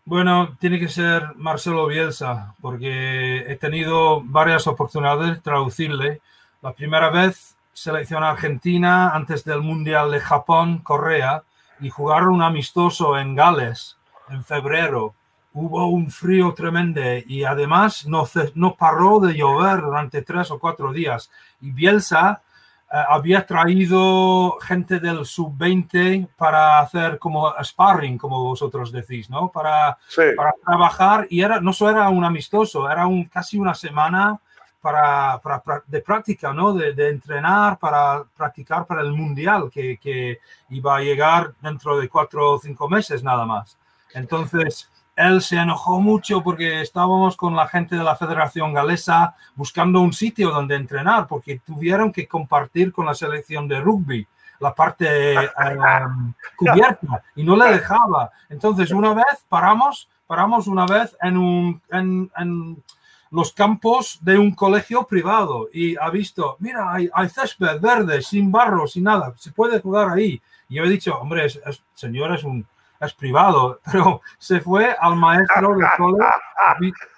[0.07, 6.21] Bueno, tiene que ser Marcelo Bielsa, porque he tenido varias oportunidades de traducirle.
[6.61, 11.41] La primera vez, selección argentina, antes del Mundial de Japón, Corea,
[11.79, 13.97] y jugaron un amistoso en Gales
[14.29, 15.15] en febrero.
[15.53, 20.93] Hubo un frío tremendo y además no, no paró de llover durante tres o cuatro
[20.93, 21.31] días.
[21.61, 22.43] Y Bielsa
[22.89, 29.49] había traído gente del sub-20 para hacer como sparring, como vosotros decís, ¿no?
[29.51, 30.21] Para, Sí.
[30.35, 34.39] para trabajar y era, no solo era un amistoso, era un, casi una semana
[34.81, 36.71] para, para- para- de práctica, ¿no?
[36.73, 42.07] De, de entrenar para practicar para el mundial que, que iba a llegar dentro de
[42.07, 43.77] cuatro o cinco meses nada más.
[44.13, 50.01] Entonces, él se enojó mucho porque estábamos con la gente de la Federación Galesa buscando
[50.01, 54.27] un sitio donde entrenar porque tuvieron que compartir con la selección de rugby
[54.59, 55.49] la parte eh,
[56.55, 58.31] cubierta y no le dejaba.
[58.49, 62.83] Entonces, una vez paramos, paramos una vez en, un, en, en
[63.31, 68.51] los campos de un colegio privado y ha visto, mira, hay, hay césped verde, sin
[68.51, 70.41] barro, sin nada, se puede jugar ahí.
[70.69, 72.65] Y yo he dicho, hombre, es- es- señor, es un,
[73.05, 75.85] es privado, pero se fue al maestro de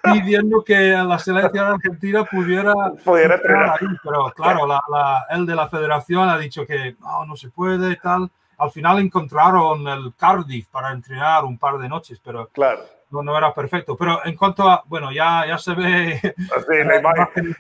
[0.04, 2.74] pidiendo que la selección argentina pudiera,
[3.04, 3.40] Pudiera
[3.74, 7.50] ahí, pero claro, la, la- el de la federación ha dicho que no, no se
[7.50, 8.30] puede y tal.
[8.60, 12.82] Al final encontraron el Cardiff para entrenar un par de noches, pero Claro.
[13.12, 13.96] no, no era perfecto.
[13.96, 16.20] Pero en cuanto a, bueno, ya, ya se ve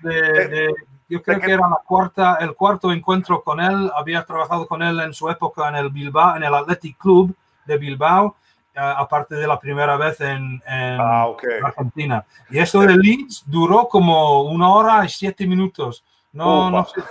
[0.01, 0.73] de- de-
[1.09, 3.91] yo creo que era la cuarta, el cuarto encuentro con él.
[3.95, 7.33] Había trabajado con él en su época en el Bilbao, en el Athletic Club
[7.67, 8.35] de Bilbao,
[8.73, 11.43] eh, aparte de la primera vez en, en Ah, ok.
[11.63, 12.25] Argentina.
[12.49, 16.03] Y esto de Leeds duró como una hora y siete minutos.
[16.31, 16.89] No, no Upa.
[16.89, 17.01] sé.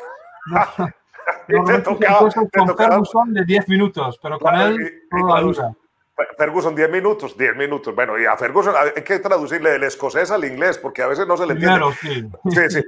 [1.48, 5.20] no- Y te tocaba, te tocaba- de 10 minutos, pero con Claro, él y- y
[5.20, 5.76] toda la claro.
[6.38, 7.94] Ferguson, 10 minutos, 10 minutos.
[7.94, 11.36] Bueno, y a Ferguson hay que traducirle del escocés al inglés porque a veces no
[11.36, 11.78] se le entiende.
[12.00, 12.50] Primero, sí.
[12.50, 12.82] Sí, sí.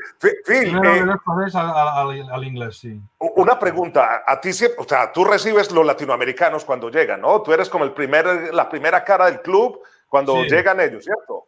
[0.47, 2.99] Phil, Primero eh, al, al- al inglés, sí.
[3.19, 4.23] una pregunta.
[4.27, 7.43] A ti siempre, o sea, tú recibes los latinoamericanos cuando llegan, ¿no?
[7.43, 10.49] Tú eres como el primer, la primera cara del club cuando Sí.
[10.49, 11.45] llegan ellos, ¿cierto?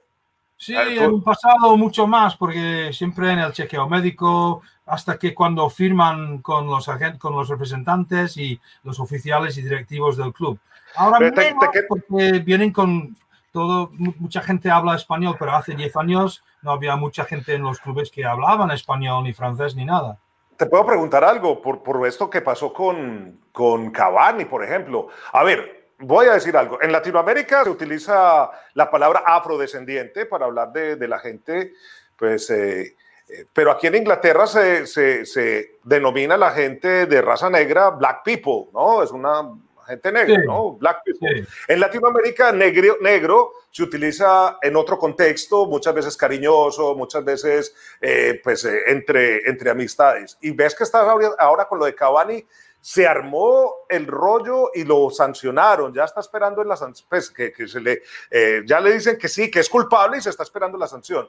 [0.59, 5.17] Sí, Ah, tú- en un pasado mucho más, porque siempre en el chequeo médico, hasta
[5.19, 6.87] que cuando firman con los,
[7.19, 10.59] con los representantes y los oficiales y directivos del club.
[10.97, 13.17] Ahora Pero te- menos, te- porque vienen con
[13.53, 17.63] todo, mu- mucha gente habla español, pero hace 10 años no había mucha gente en
[17.63, 20.19] los clubes que hablaban español, ni francés, ni nada.
[20.57, 25.09] Te puedo preguntar algo por, por esto que pasó con, con Cavani, por ejemplo.
[25.33, 26.81] A ver, voy a decir algo.
[26.83, 31.73] En Latinoamérica se utiliza la palabra afrodescendiente para hablar de, de la gente,
[32.17, 32.95] pues, eh,
[33.29, 38.23] eh, pero aquí en Inglaterra se, se, se denomina la gente de raza negra black
[38.23, 39.03] people, ¿no?
[39.03, 39.49] Es una
[39.91, 40.47] gente negra, Sí.
[40.47, 40.73] ¿no?
[40.73, 41.43] Black people.
[41.43, 41.49] Sí.
[41.69, 48.41] En Latinoamérica, negro, negro se utiliza en otro contexto, muchas veces cariñoso, muchas veces eh,
[48.43, 50.39] pues, eh, entre, entre amistades.
[50.41, 52.47] Y ves que estás ahora, ahora con lo de Cavani,
[52.81, 55.93] se armó el rollo y lo sancionaron.
[55.93, 59.19] Ya está esperando en la sanción, pues, que, que se le, eh, ya le dicen
[59.19, 61.29] que sí, que es culpable y se está esperando la sanción.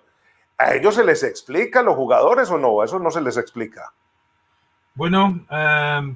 [0.58, 2.84] ¿A ellos se les explica, a los jugadores o no?
[2.84, 3.94] Eso no se les explica.
[4.94, 6.14] Bueno, eh,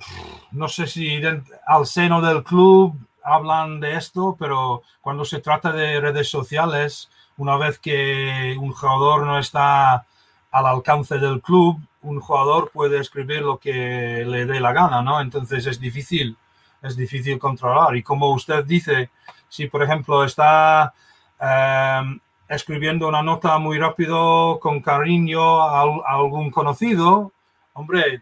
[0.52, 1.22] no sé si
[1.66, 7.56] al seno del club hablan de esto, pero cuando se trata de redes sociales, una
[7.58, 10.06] vez que un jugador no está
[10.52, 15.22] al alcance del club, un jugador puede escribir lo que le dé la gana, ¿no?
[15.22, 16.38] Entonces es difícil,
[16.82, 17.96] es difícil controlar.
[17.96, 19.10] Y como usted dice,
[19.48, 20.94] si por ejemplo está
[21.40, 22.20] eh,
[22.50, 27.32] escribiendo una nota muy rápido con cariño a algún conocido,
[27.74, 28.22] hombre,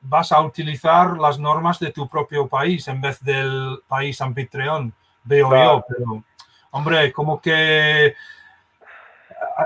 [0.00, 4.92] vas a utilizar las normas de tu propio país en vez del país anfitrión,
[5.24, 5.76] veo claro.
[5.76, 6.24] yo, pero
[6.70, 8.14] hombre, como que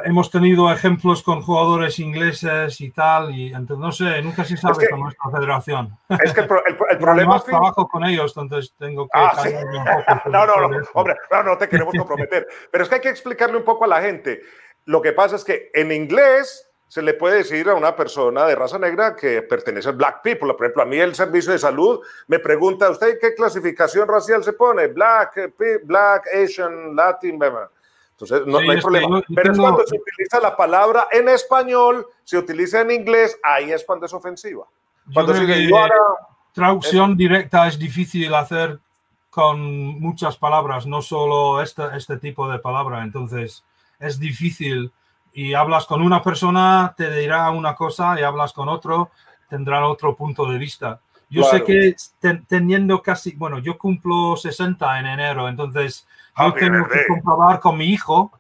[0.05, 4.73] hemos tenido ejemplos con jugadores ingleses y tal, y entonces no sé, nunca se sabe
[4.73, 5.97] es que, con nuestra federación.
[6.23, 9.49] Es que el, el, el problema es trabajo con ellos, entonces tengo que ah, sí.
[9.49, 10.29] un poco.
[10.31, 13.57] no, no, no, hombre, no, no te queremos comprometer, pero es que hay que explicarle
[13.57, 14.41] un poco a la gente.
[14.87, 18.55] Lo que pasa es que en inglés se le puede decir a una persona de
[18.55, 20.55] raza negra que pertenece al Black People.
[20.55, 24.53] Por ejemplo, a mí el Servicio de Salud me pregunta, ¿usted qué clasificación racial se
[24.53, 24.87] pone?
[24.87, 27.41] Black, Black, Asian, Latin,
[28.13, 29.23] entonces, no, sí, no hay problema.
[29.35, 33.83] Pero es cuando se utiliza la palabra en español, se utiliza en inglés, ahí es
[33.85, 34.65] cuando es ofensiva.
[35.13, 35.97] Cuando se ahora,
[36.53, 37.17] traducción es...
[37.17, 38.79] directa es difícil hacer
[39.31, 43.03] con muchas palabras, no solo este, este tipo de palabra.
[43.03, 43.65] Entonces,
[43.99, 44.93] es difícil.
[45.35, 49.11] Y hablas con una persona, te dirá una cosa, y hablas con otro,
[49.49, 51.01] tendrán otro punto de vista.
[51.29, 51.59] Yo claro.
[51.59, 56.07] sé que ten, teniendo casi, bueno, yo cumplo 60 en enero, entonces
[56.39, 58.33] yo Happy tengo que comprobar con mi hijo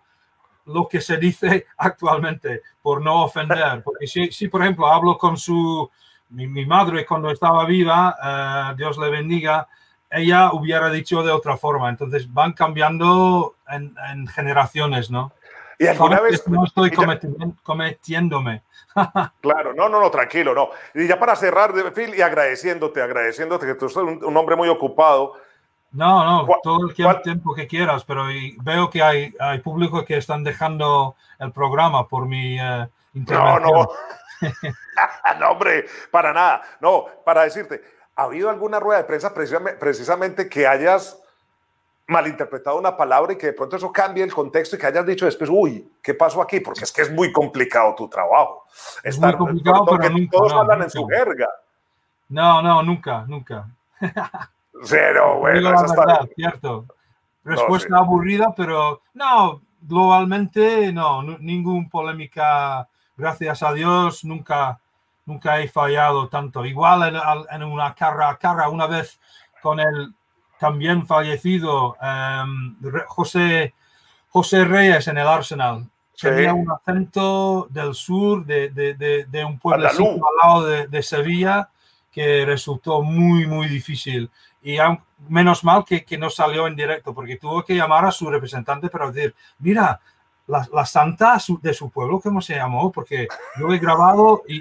[0.66, 3.82] lo que se dice actualmente, por no ofender.
[3.82, 5.90] Porque si, si por ejemplo, hablo con su,
[6.30, 9.68] mi, mi madre cuando estaba viva, uh, Dios le bendiga,
[10.10, 11.88] ella hubiera dicho de otra forma.
[11.88, 15.32] Entonces van cambiando en, en generaciones, ¿no?
[15.78, 16.46] Y alguna vez...
[16.48, 18.62] No estoy cometiendo, cometiéndome.
[19.40, 20.70] claro, no, no, no, tranquilo, no.
[20.94, 24.68] Y ya para cerrar, Phil, y agradeciéndote, agradeciéndote que tú eres un, un hombre muy
[24.68, 25.34] ocupado.
[25.94, 27.22] No, no, todo el ¿cuál?
[27.22, 28.24] tiempo que quieras, pero
[28.62, 33.62] veo que hay, hay público que están dejando el programa por mi uh, intervención.
[33.62, 33.88] No, no.
[35.40, 36.62] no, hombre, para nada.
[36.80, 37.80] No, para decirte,
[38.16, 41.22] ¿ha habido alguna rueda de prensa precisamente, precisamente que hayas
[42.06, 45.24] malinterpretado una palabra y que de pronto eso cambie el contexto y que hayas dicho
[45.24, 46.60] después, uy, ¿qué pasó aquí?
[46.60, 48.64] Porque es que es muy complicado tu trabajo.
[49.02, 50.84] Es Estar, muy complicado, pero nunca, todos no, hablan nunca.
[50.84, 51.48] en su jerga.
[52.28, 53.68] No, no, nunca, nunca.
[54.82, 56.34] Cero, bueno, eso verdad, está...
[56.34, 56.84] cierto.
[57.44, 58.04] Respuesta no, sí.
[58.04, 64.78] aburrida, pero no, globalmente no, ninguna polémica, gracias a Dios, nunca,
[65.26, 66.64] nunca he fallado tanto.
[66.64, 67.16] Igual en,
[67.50, 69.20] en una cara a cara, una vez
[69.62, 70.14] con el
[70.64, 73.74] también fallecido em, José,
[74.30, 75.86] José Reyes en el Arsenal.
[76.18, 79.96] Tenía un acento del sur, de, de, de, un pueblo al
[80.42, 81.68] lado de, Sevilla,
[82.10, 84.30] que resultó muy, muy difícil.
[84.62, 84.78] Y
[85.28, 88.88] menos mal que, que, no salió en directo, porque tuvo que llamar a su representante
[88.88, 90.00] para decir, mira,
[90.46, 92.90] la, la santa de su pueblo, ¿cómo se llamó?
[92.90, 93.28] Porque
[93.60, 94.58] yo he grabado y,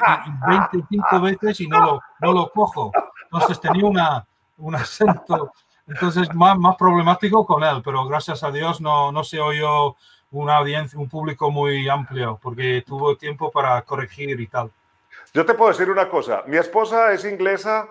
[0.48, 2.92] 25 veces y no lo, no lo cojo.
[3.32, 4.28] Entonces tenía una,
[4.58, 5.52] un acento,
[5.88, 9.96] entonces más, más problemático con él, pero gracias a Dios no, no se oyó
[10.32, 14.72] una audiencia, un público muy amplio, porque tuvo tiempo para corregir y tal.
[15.34, 17.88] Yo te puedo decir una cosa, mi esposa es inglesa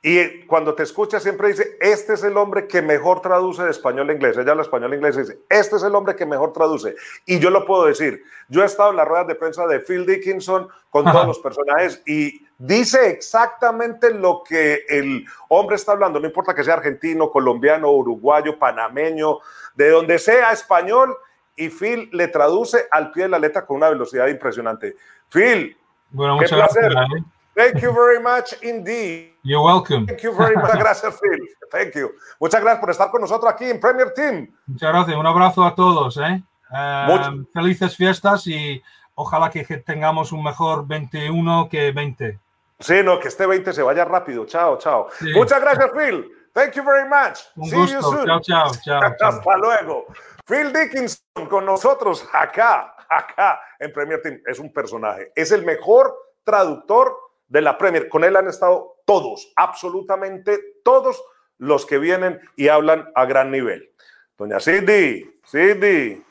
[0.00, 4.08] y cuando te escucha siempre dice, este es el hombre que mejor traduce de español
[4.08, 4.38] a inglés.
[4.38, 6.94] Ella habla español a inglés y dice, este es el hombre que mejor traduce.
[7.26, 8.22] Y yo lo puedo decir.
[8.48, 12.00] Yo he estado en las ruedas de prensa de Phil Dickinson con todos los personajes
[12.06, 16.20] y dice exactamente lo que el hombre está hablando.
[16.20, 19.38] No importa que sea argentino, colombiano, uruguayo, panameño,
[19.74, 21.16] de donde sea español.
[21.56, 24.94] Y Phil le traduce al pie de la letra con una velocidad impresionante.
[25.28, 25.76] Phil,
[26.10, 26.92] bueno, qué placer.
[26.92, 27.24] Gracias,
[27.58, 29.32] Thank you very much indeed.
[29.42, 30.06] You're welcome.
[30.06, 30.78] Thank you very much.
[30.78, 31.40] gracias, Phil.
[31.72, 32.12] Thank you.
[32.38, 34.48] Muchas gracias por estar con nosotros aquí en Premier Team.
[34.66, 35.16] Muchas gracias.
[35.16, 36.16] Un abrazo a todos.
[36.18, 36.40] ¿eh?
[36.70, 38.80] Uh, felices fiestas y
[39.16, 42.38] ojalá que tengamos un mejor 21 que 20.
[42.78, 44.46] Sí, no, que este 20 se vaya rápido.
[44.46, 45.08] Chao, chao.
[45.18, 45.32] Sí.
[45.32, 46.30] Muchas gracias, Phil.
[46.54, 47.40] Thank you very much.
[47.56, 47.96] Un See gusto.
[47.96, 48.26] you soon.
[48.26, 48.70] Chao, chao,
[49.18, 49.28] chao.
[49.30, 50.06] Hasta luego.
[50.46, 54.40] Phil Dickinson con nosotros acá, acá en Premier Team.
[54.46, 55.32] Es un personaje.
[55.34, 58.08] Es el mejor traductor de la Premier.
[58.08, 61.22] Con él han estado todos, absolutamente todos
[61.58, 63.90] los que vienen y hablan a gran nivel.
[64.36, 66.22] Doña Cindy, Cindy.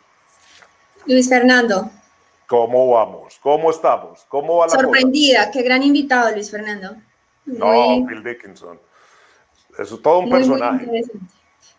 [1.06, 1.90] Luis Fernando.
[2.48, 3.38] ¿Cómo vamos?
[3.42, 4.26] ¿Cómo estamos?
[4.30, 6.96] ¿Cómo va la Sorprendida, qué gran invitado, Luis Fernando.
[7.46, 8.80] No, Bill Dickinson.
[9.78, 11.04] Es todo un personaje.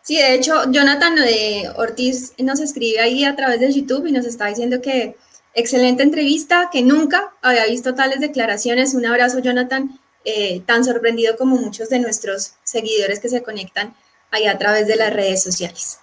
[0.03, 4.26] sí, de hecho, Jonathan de Ortiz nos escribe ahí a través de YouTube y nos
[4.26, 5.16] está diciendo que
[5.59, 8.94] Excelente entrevista, que nunca había visto tales declaraciones.
[8.94, 13.92] Un abrazo, Jonathan, eh, tan sorprendido como muchos de nuestros seguidores que se conectan
[14.30, 15.98] ahí a través de las redes sociales.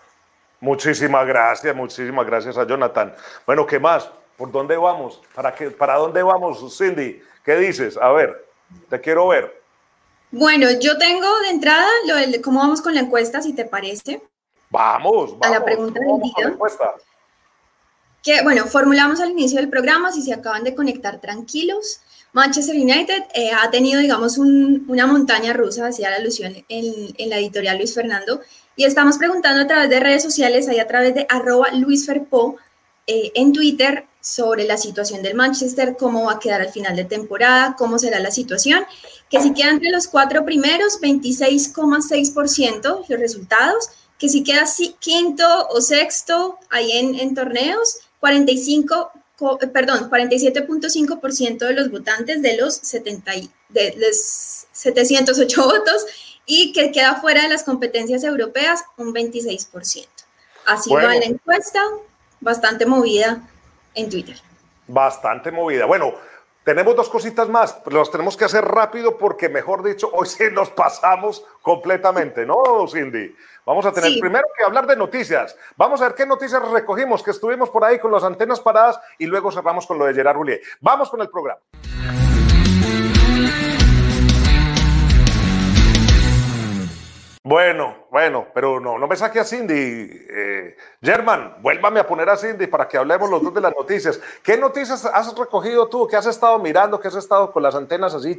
[0.60, 3.16] Muchísimas gracias, muchísimas gracias a Jonathan.
[3.46, 4.10] Bueno, ¿qué más?
[4.36, 5.22] ¿Por dónde vamos?
[5.34, 7.22] ¿Para, qué, ¿Para dónde vamos, Cindy?
[7.46, 7.96] ¿Qué dices?
[7.96, 8.46] A ver,
[8.90, 9.62] te quiero ver.
[10.32, 14.22] Bueno, yo tengo de entrada lo de cómo vamos con la encuesta, si te parece.
[14.70, 15.48] Vamos, vamos.
[15.48, 16.58] A la pregunta del día
[18.26, 22.00] que, bueno, formulamos al inicio del programa, si se acaban de conectar tranquilos,
[22.34, 27.78] Manchester United eh, ha tenido, digamos, una montaña rusa, hacía la alusión en, la editorial
[27.78, 28.42] Luis Fernando,
[28.76, 32.56] y estamos preguntando a través de redes sociales, ahí a través de arroba Luis Ferpo,
[33.06, 37.06] eh, en Twitter, sobre la situación del Manchester, cómo va a quedar al final de
[37.06, 38.86] temporada, cómo será la situación,
[39.30, 44.64] que si queda entre los cuatro primeros, 26,6% los resultados, que si queda
[45.00, 49.12] quinto o sexto ahí en torneos, 45,
[49.62, 53.32] eh, perdón, 47.5% de los votantes de los, 70,
[53.70, 56.06] de los 708 votos
[56.46, 60.08] y que queda fuera de las competencias europeas un 26%.
[60.66, 61.82] Así va la encuesta,
[62.40, 63.48] bastante movida
[63.94, 64.36] en Twitter.
[64.88, 65.86] Bastante movida.
[65.86, 66.14] Bueno,
[66.64, 70.72] tenemos dos cositas más, las tenemos que hacer rápido porque, mejor dicho, hoy sí nos
[70.72, 73.36] pasamos completamente, ¿no, Cindy?
[73.66, 75.58] Vamos a tener primero que hablar de noticias.
[75.76, 79.26] Vamos a ver qué noticias recogimos, que estuvimos por ahí con las antenas paradas y
[79.26, 80.62] luego cerramos con lo de Gerard Roulier.
[80.82, 81.62] Vamos con el programa.
[87.46, 90.26] Bueno, bueno, pero no, no me saque a Cindy.
[90.28, 94.20] Eh, German, vuélvame a poner a Cindy para que hablemos los dos de las noticias.
[94.42, 96.08] ¿Qué noticias has recogido tú?
[96.08, 97.00] ¿Qué has estado mirando?
[97.00, 98.36] ¿Qué has estado con las antenas así,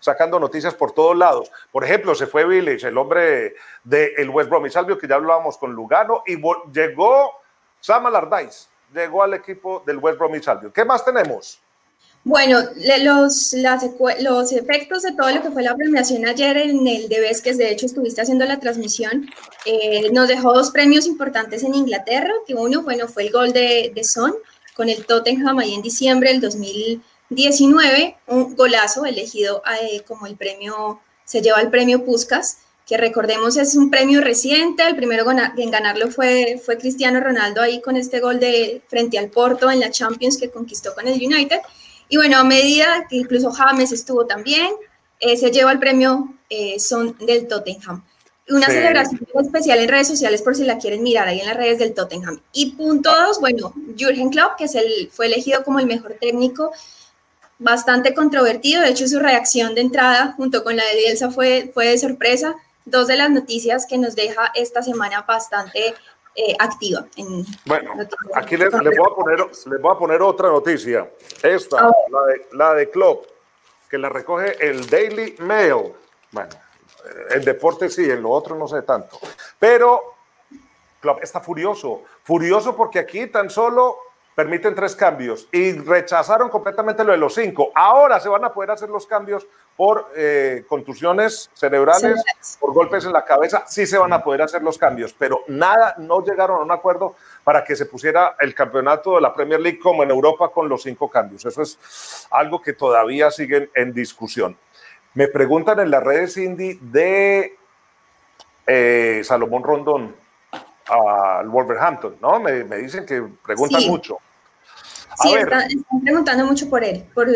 [0.00, 1.52] sacando noticias por todos lados?
[1.70, 5.58] Por ejemplo, se fue Village, el hombre del el West Bromwich Albion, que ya hablábamos
[5.58, 6.40] con Lugano, y
[6.72, 7.42] llegó
[7.80, 10.48] Sam Allardyce, llegó al equipo del West Bromwich.
[10.72, 11.60] ¿Qué más tenemos?
[12.28, 12.60] Bueno,
[13.06, 17.54] los, los efectos de todo lo que fue la premiación ayer en el de que
[17.54, 19.30] de hecho estuviste haciendo la transmisión,
[19.64, 23.92] eh, nos dejó dos premios importantes en Inglaterra, que uno, bueno, fue el gol de,
[23.94, 24.34] de Son
[24.76, 31.00] con el Tottenham ahí en diciembre del 2019, un golazo elegido eh, como el premio,
[31.24, 36.10] se lleva el premio Puskas, que recordemos es un premio reciente, el primero en ganarlo
[36.10, 40.36] fue, fue Cristiano Ronaldo ahí con este gol de frente al Porto en la Champions
[40.36, 41.60] que conquistó con el United.
[42.08, 44.72] Y bueno, a medida que incluso James estuvo también,
[45.20, 48.04] eh, se lleva el premio eh, Son del Tottenham.
[48.50, 51.78] Una celebración especial en redes sociales por si la quieren mirar ahí en las redes
[51.78, 52.40] del Tottenham.
[52.52, 56.72] Y punto dos, bueno, Jürgen Klopp, que es el, fue elegido como el mejor técnico,
[57.58, 58.80] bastante controvertido.
[58.80, 62.54] De hecho, su reacción de entrada junto con la de Bielsa fue, fue de sorpresa.
[62.86, 65.94] dos de las noticias que nos deja esta semana bastante
[66.40, 67.04] eh, activa.
[67.16, 67.94] En bueno,
[68.36, 71.10] aquí les, voy a poner, les voy a poner otra noticia.
[71.42, 73.26] Esta, la de, la de Club,
[73.90, 75.92] que la recoge el Daily Mail.
[76.30, 76.50] Bueno,
[77.30, 79.18] en deporte sí, en lo otro no sé tanto.
[79.58, 80.14] Pero
[81.00, 83.98] Club está furioso, furioso porque aquí tan solo
[84.36, 87.72] permiten tres cambios y rechazaron completamente lo de los cinco.
[87.74, 89.44] Ahora se van a poder hacer los cambios
[89.78, 92.24] por eh, contusiones cerebrales,
[92.58, 95.94] por golpes en la cabeza, sí se van a poder hacer los cambios, pero nada,
[95.98, 97.14] no llegaron a un acuerdo
[97.44, 100.82] para que se pusiera el campeonato de la Premier League como en Europa con los
[100.82, 101.44] cinco cambios.
[101.46, 104.58] Eso es algo que todavía siguen en discusión.
[105.14, 107.56] Me preguntan en las redes indie de
[108.66, 110.16] eh, Salomón Rondón
[110.86, 112.40] al Wolverhampton, ¿no?
[112.40, 114.18] Me, dicen que preguntan mucho.
[115.22, 115.68] sí, están,
[116.02, 117.04] preguntando mucho por él.
[117.14, 117.28] Por,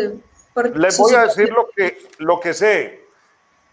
[0.53, 3.03] por Les voy a decir lo que, lo que sé.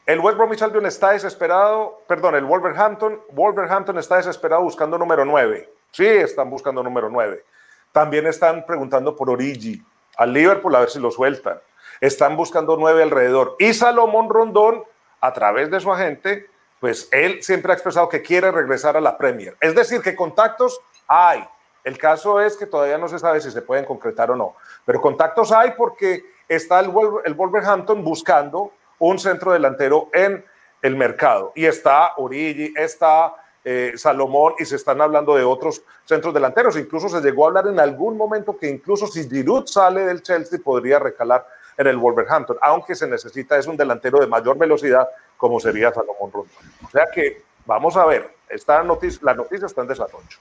[0.06, 5.72] El West Bromwich Albion está desesperado, perdón, el Wolverhampton, Wolverhampton está desesperado buscando número 9.
[5.92, 7.44] Sí, están buscando número 9.
[7.92, 9.82] También están preguntando por Origi
[10.16, 11.60] al Liverpool a ver si lo sueltan.
[12.00, 13.56] Están buscando 9 alrededor.
[13.58, 14.84] Y Salomón Rondón,
[15.20, 16.48] a través de su agente,
[16.80, 19.56] pues él siempre ha expresado que quiere regresar a la Premier.
[19.60, 21.46] Es decir, que contactos hay.
[21.84, 24.56] El caso es que todavía no se sabe si se pueden concretar o no.
[24.84, 30.44] Pero contactos hay porque está el, Wolverhampton buscando un centro delantero en
[30.82, 31.52] el mercado.
[31.54, 33.34] Y está Origi, está
[33.64, 36.76] eh, Salomón y se están hablando de otros centros delanteros.
[36.76, 40.58] Incluso se llegó a hablar en algún momento que incluso si Giroud sale del Chelsea
[40.62, 41.46] podría recalar
[41.78, 46.32] en el Wolverhampton, aunque se necesita es un delantero de mayor velocidad como sería Salomón
[46.32, 46.72] Rondón.
[46.84, 50.36] O sea que vamos a ver, esta noticia, la noticia está en desarrollo.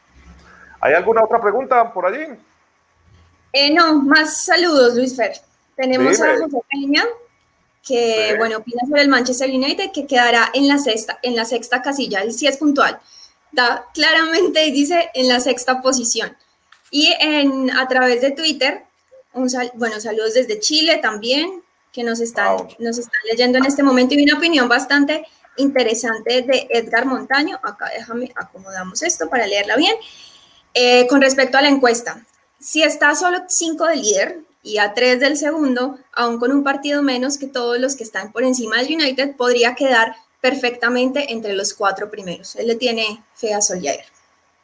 [0.81, 2.25] ¿Hay alguna otra pregunta por allí?
[3.53, 5.48] Eh, no, más saludos, Luis Fer.
[5.79, 7.05] Tenemos a José Peña,
[7.87, 11.81] que, bueno, opina sobre el Manchester United, que quedará en la sexta, en la sexta
[11.81, 12.99] casilla, y sí es puntual.
[13.53, 16.35] Da claramente dice en la sexta posición.
[16.91, 18.83] Y en, a través de Twitter,
[19.33, 21.63] un bueno, saludos desde Chile también,
[21.93, 25.25] que nos están, nos están leyendo en este momento y una opinión bastante
[25.55, 27.57] interesante de Edgar Montaño.
[27.63, 29.95] Acá déjame acomodamos esto para leerla bien.
[30.73, 32.21] Eh, con respecto a la encuesta,
[32.59, 37.01] si está solo 5 del líder y a 3 del segundo, aún con un partido
[37.01, 41.73] menos que todos los que están por encima del United, podría quedar perfectamente entre los
[41.73, 42.55] cuatro primeros.
[42.55, 44.05] Él le tiene fe a Solskjaer.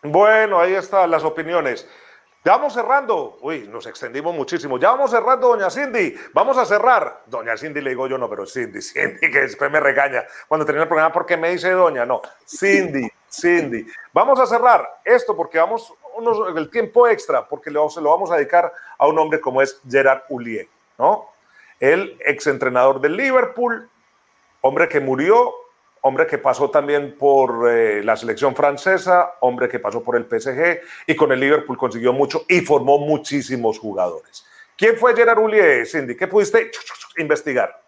[0.04, 1.88] Bueno, ahí están las opiniones.
[2.46, 3.40] Ya vamos cerrando.
[3.42, 4.78] Uy, nos extendimos muchísimo.
[4.78, 6.16] Ya vamos cerrando, doña Cindy.
[6.32, 7.24] Vamos a cerrar.
[7.26, 10.84] Doña Cindy le digo yo, no, pero Cindy, Cindy, que después me regaña cuando termina
[10.84, 12.06] el programa porque me dice doña.
[12.06, 13.88] No, Cindy, Cindy.
[14.14, 15.92] Vamos a cerrar esto porque vamos
[16.56, 20.24] el tiempo extra, porque se lo vamos a dedicar a un hombre como es Gerard
[20.30, 21.30] Ulié, ¿no?
[21.80, 23.90] El exentrenador del Liverpool,
[24.62, 25.54] hombre que murió
[26.08, 30.80] hombre que pasó también por eh, la selección francesa, hombre que pasó por el PSG
[31.08, 34.46] y con el Liverpool consiguió mucho y formó muchísimos jugadores.
[34.78, 36.16] ¿Quién fue Gerard Houllier, Cindy?
[36.16, 36.70] ¿Qué pudiste
[37.18, 37.82] investigar?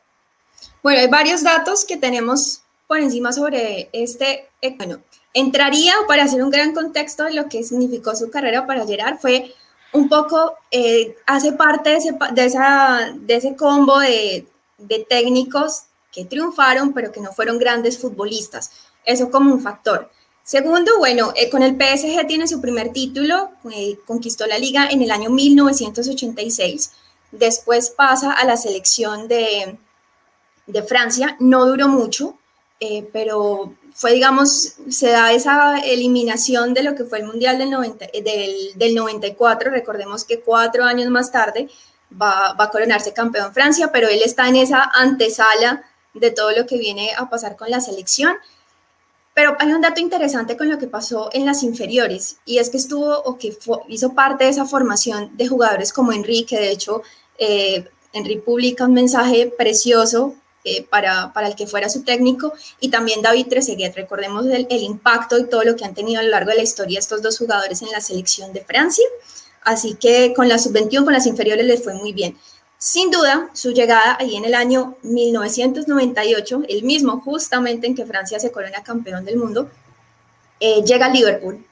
[0.82, 4.50] Bueno, hay varios datos que tenemos por encima sobre este.
[4.62, 5.00] Eh, bueno,
[5.40, 9.54] entraría para hacer un gran contexto de lo que significó su carrera para Gerard, fue
[9.94, 14.48] un poco, eh, hace parte de ese, de, esa, de ese combo de,
[14.80, 18.72] de técnicos que triunfaron, pero que no fueron grandes futbolistas.
[19.06, 20.10] Eso como un factor.
[20.44, 25.04] Segundo, bueno, eh, con el PSG tiene su primer título, eh, conquistó la liga en
[25.04, 26.94] el año 1986.
[27.32, 29.78] Después pasa a la selección de,
[30.66, 32.38] de Francia, no duró mucho,
[32.80, 37.72] eh, pero fue, digamos, se da esa eliminación de lo que fue el Mundial del,
[37.72, 39.72] 90, del, del 94.
[39.72, 41.70] Recordemos que cuatro años más tarde
[42.12, 46.66] va, va, a coronarse campeón Francia, pero él está en esa antesala de todo lo
[46.68, 48.36] que viene a pasar con la selección.
[49.34, 52.78] Pero hay un dato interesante con lo que pasó en las inferiores y es que
[52.78, 53.56] estuvo o que
[53.88, 56.58] hizo parte de esa formación de jugadores como Enrique.
[56.58, 57.04] De hecho,
[57.38, 60.36] eh, Enrique publica un mensaje precioso
[60.70, 62.52] eh, para, para, el que fuera su técnico
[62.82, 63.96] y también David Trezeguet.
[63.96, 67.00] Recordemos el, impacto y todo lo que han tenido a lo largo de la historia
[67.00, 69.06] estos dos jugadores en la selección de Francia.
[69.64, 72.38] Así que con la sub-21, con las inferiores les fue muy bien.
[72.78, 78.38] Sin duda, su llegada ahí en el año 1998, el mismo justamente en que Francia
[78.38, 79.70] se corona campeón del mundo,
[80.60, 81.66] eh, llega a Liverpool.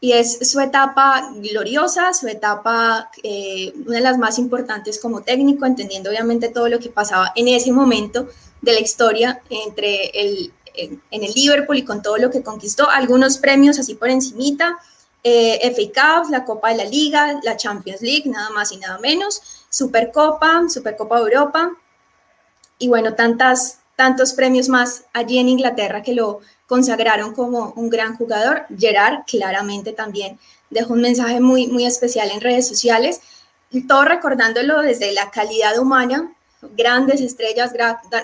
[0.00, 5.66] Y es su etapa gloriosa, su etapa, eh, una de las más importantes como técnico,
[5.66, 8.28] entendiendo obviamente todo lo que pasaba en ese momento
[8.62, 12.88] de la historia entre el, en, el Liverpool y con todo lo que conquistó.
[12.88, 14.78] Algunos premios así por encimita,
[15.24, 18.98] eh, FA Cup, la Copa de la Liga, la Champions League, nada más y nada
[18.98, 21.72] menos Supercopa, Supercopa Europa
[22.78, 28.16] y bueno, tantas, tantos premios más allí en Inglaterra que lo consagraron como un gran
[28.16, 28.66] jugador.
[28.78, 30.38] Gerard claramente también
[30.70, 33.20] dejó un mensaje muy, muy especial en redes sociales,
[33.88, 36.32] todo recordándolo desde la calidad humana,
[36.76, 37.72] grandes estrellas,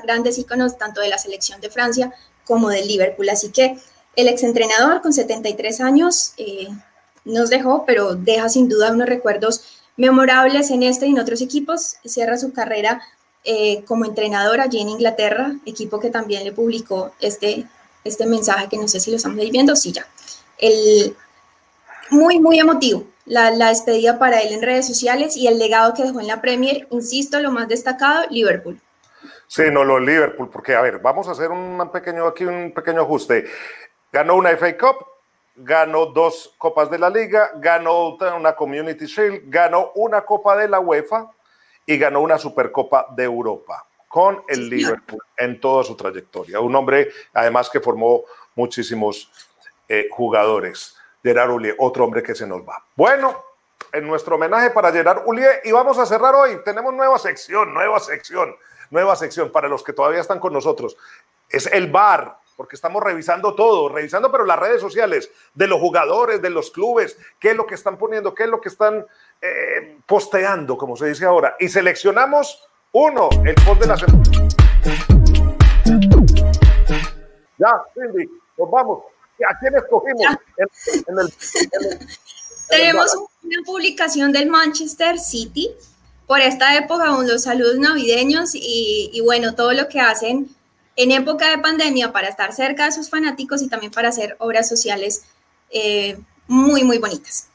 [0.05, 2.13] grandes íconos tanto de la selección de Francia
[2.45, 3.29] como del Liverpool.
[3.31, 3.79] Así que
[4.15, 6.69] el exentrenador con 73 años eh,
[7.25, 11.97] nos dejó, pero deja sin duda unos recuerdos memorables en este y en otros equipos.
[12.05, 13.01] Cierra su carrera
[13.45, 17.67] eh, como entrenador allí en Inglaterra, equipo que también le publicó este,
[18.05, 20.07] este mensaje que no sé si lo estamos viendo, sí ya.
[20.59, 21.17] El,
[22.11, 26.03] muy, muy emotivo la, la, despedida para él en redes sociales y el legado que
[26.03, 28.79] dejó en la Premier, insisto, lo más destacado, Liverpool.
[29.47, 33.03] Sí, no, lo Liverpool, porque a ver, vamos a hacer un pequeño, aquí un pequeño
[33.03, 33.47] ajuste.
[34.13, 35.07] Ganó una FA Cup,
[35.57, 40.81] ganó dos copas de la liga, ganó una Community Shield, ganó una copa de la
[40.81, 41.31] UEFA
[41.87, 46.61] y ganó una Supercopa de Europa con el Liverpool en toda su trayectoria.
[46.61, 48.23] Un hombre, además, que formó
[48.55, 49.29] muchísimos
[49.89, 50.97] eh, jugadores.
[51.21, 52.81] Gerard Ulié, otro hombre que se nos va.
[52.95, 53.45] Bueno,
[53.93, 56.61] en nuestro homenaje para Gerard Ulié, y vamos a cerrar hoy.
[56.65, 58.55] Tenemos nueva sección, nueva sección,
[58.89, 60.97] nueva sección para los que todavía están con nosotros.
[61.49, 66.41] Es el bar, porque estamos revisando todo, revisando pero las redes sociales de los jugadores,
[66.41, 69.05] de los clubes, qué es lo que están poniendo, qué es lo que están
[69.43, 71.57] eh, posteando, como se dice ahora.
[71.59, 72.65] Y seleccionamos
[72.95, 74.23] uno, el post de la semana.
[77.59, 78.25] Ya, Cindy,
[78.57, 79.03] nos vamos.
[79.49, 80.25] ¿A quién escogimos?
[82.71, 85.73] Tenemos una publicación del Manchester City
[86.29, 90.55] por esta época, con los saludos navideños y, bueno, todo lo que hacen
[90.97, 94.69] en época de pandemia para estar cerca de sus fanáticos y también para hacer obras
[94.69, 95.25] sociales
[95.71, 96.17] eh,
[96.47, 97.49] muy, muy bonitas.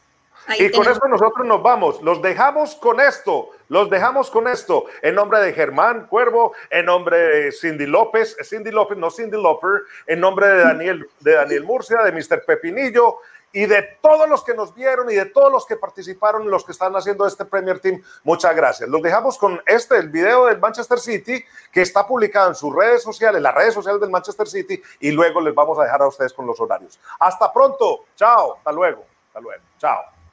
[0.58, 5.16] Y con esto nosotros nos vamos, los dejamos con esto, los dejamos con esto, en
[5.16, 10.20] nombre de Germán Cuervo, en nombre de Cindy López, Cindy López, no Cindy Loper, en
[10.20, 12.44] nombre de Daniel, de Daniel Murcia, de Mr.
[12.46, 13.18] Pepinillo,
[13.52, 16.72] y de todos los que nos vieron y de todos los que participaron, los que
[16.72, 18.88] están haciendo este Premier Team, muchas gracias.
[18.90, 23.02] Los dejamos con este, el video del Manchester City, que está publicado en sus redes
[23.02, 26.34] sociales, las redes sociales del Manchester City, y luego les vamos a dejar a ustedes
[26.34, 27.00] con los horarios.
[27.20, 30.19] Hasta pronto, chao, hasta luego, hasta luego, chao.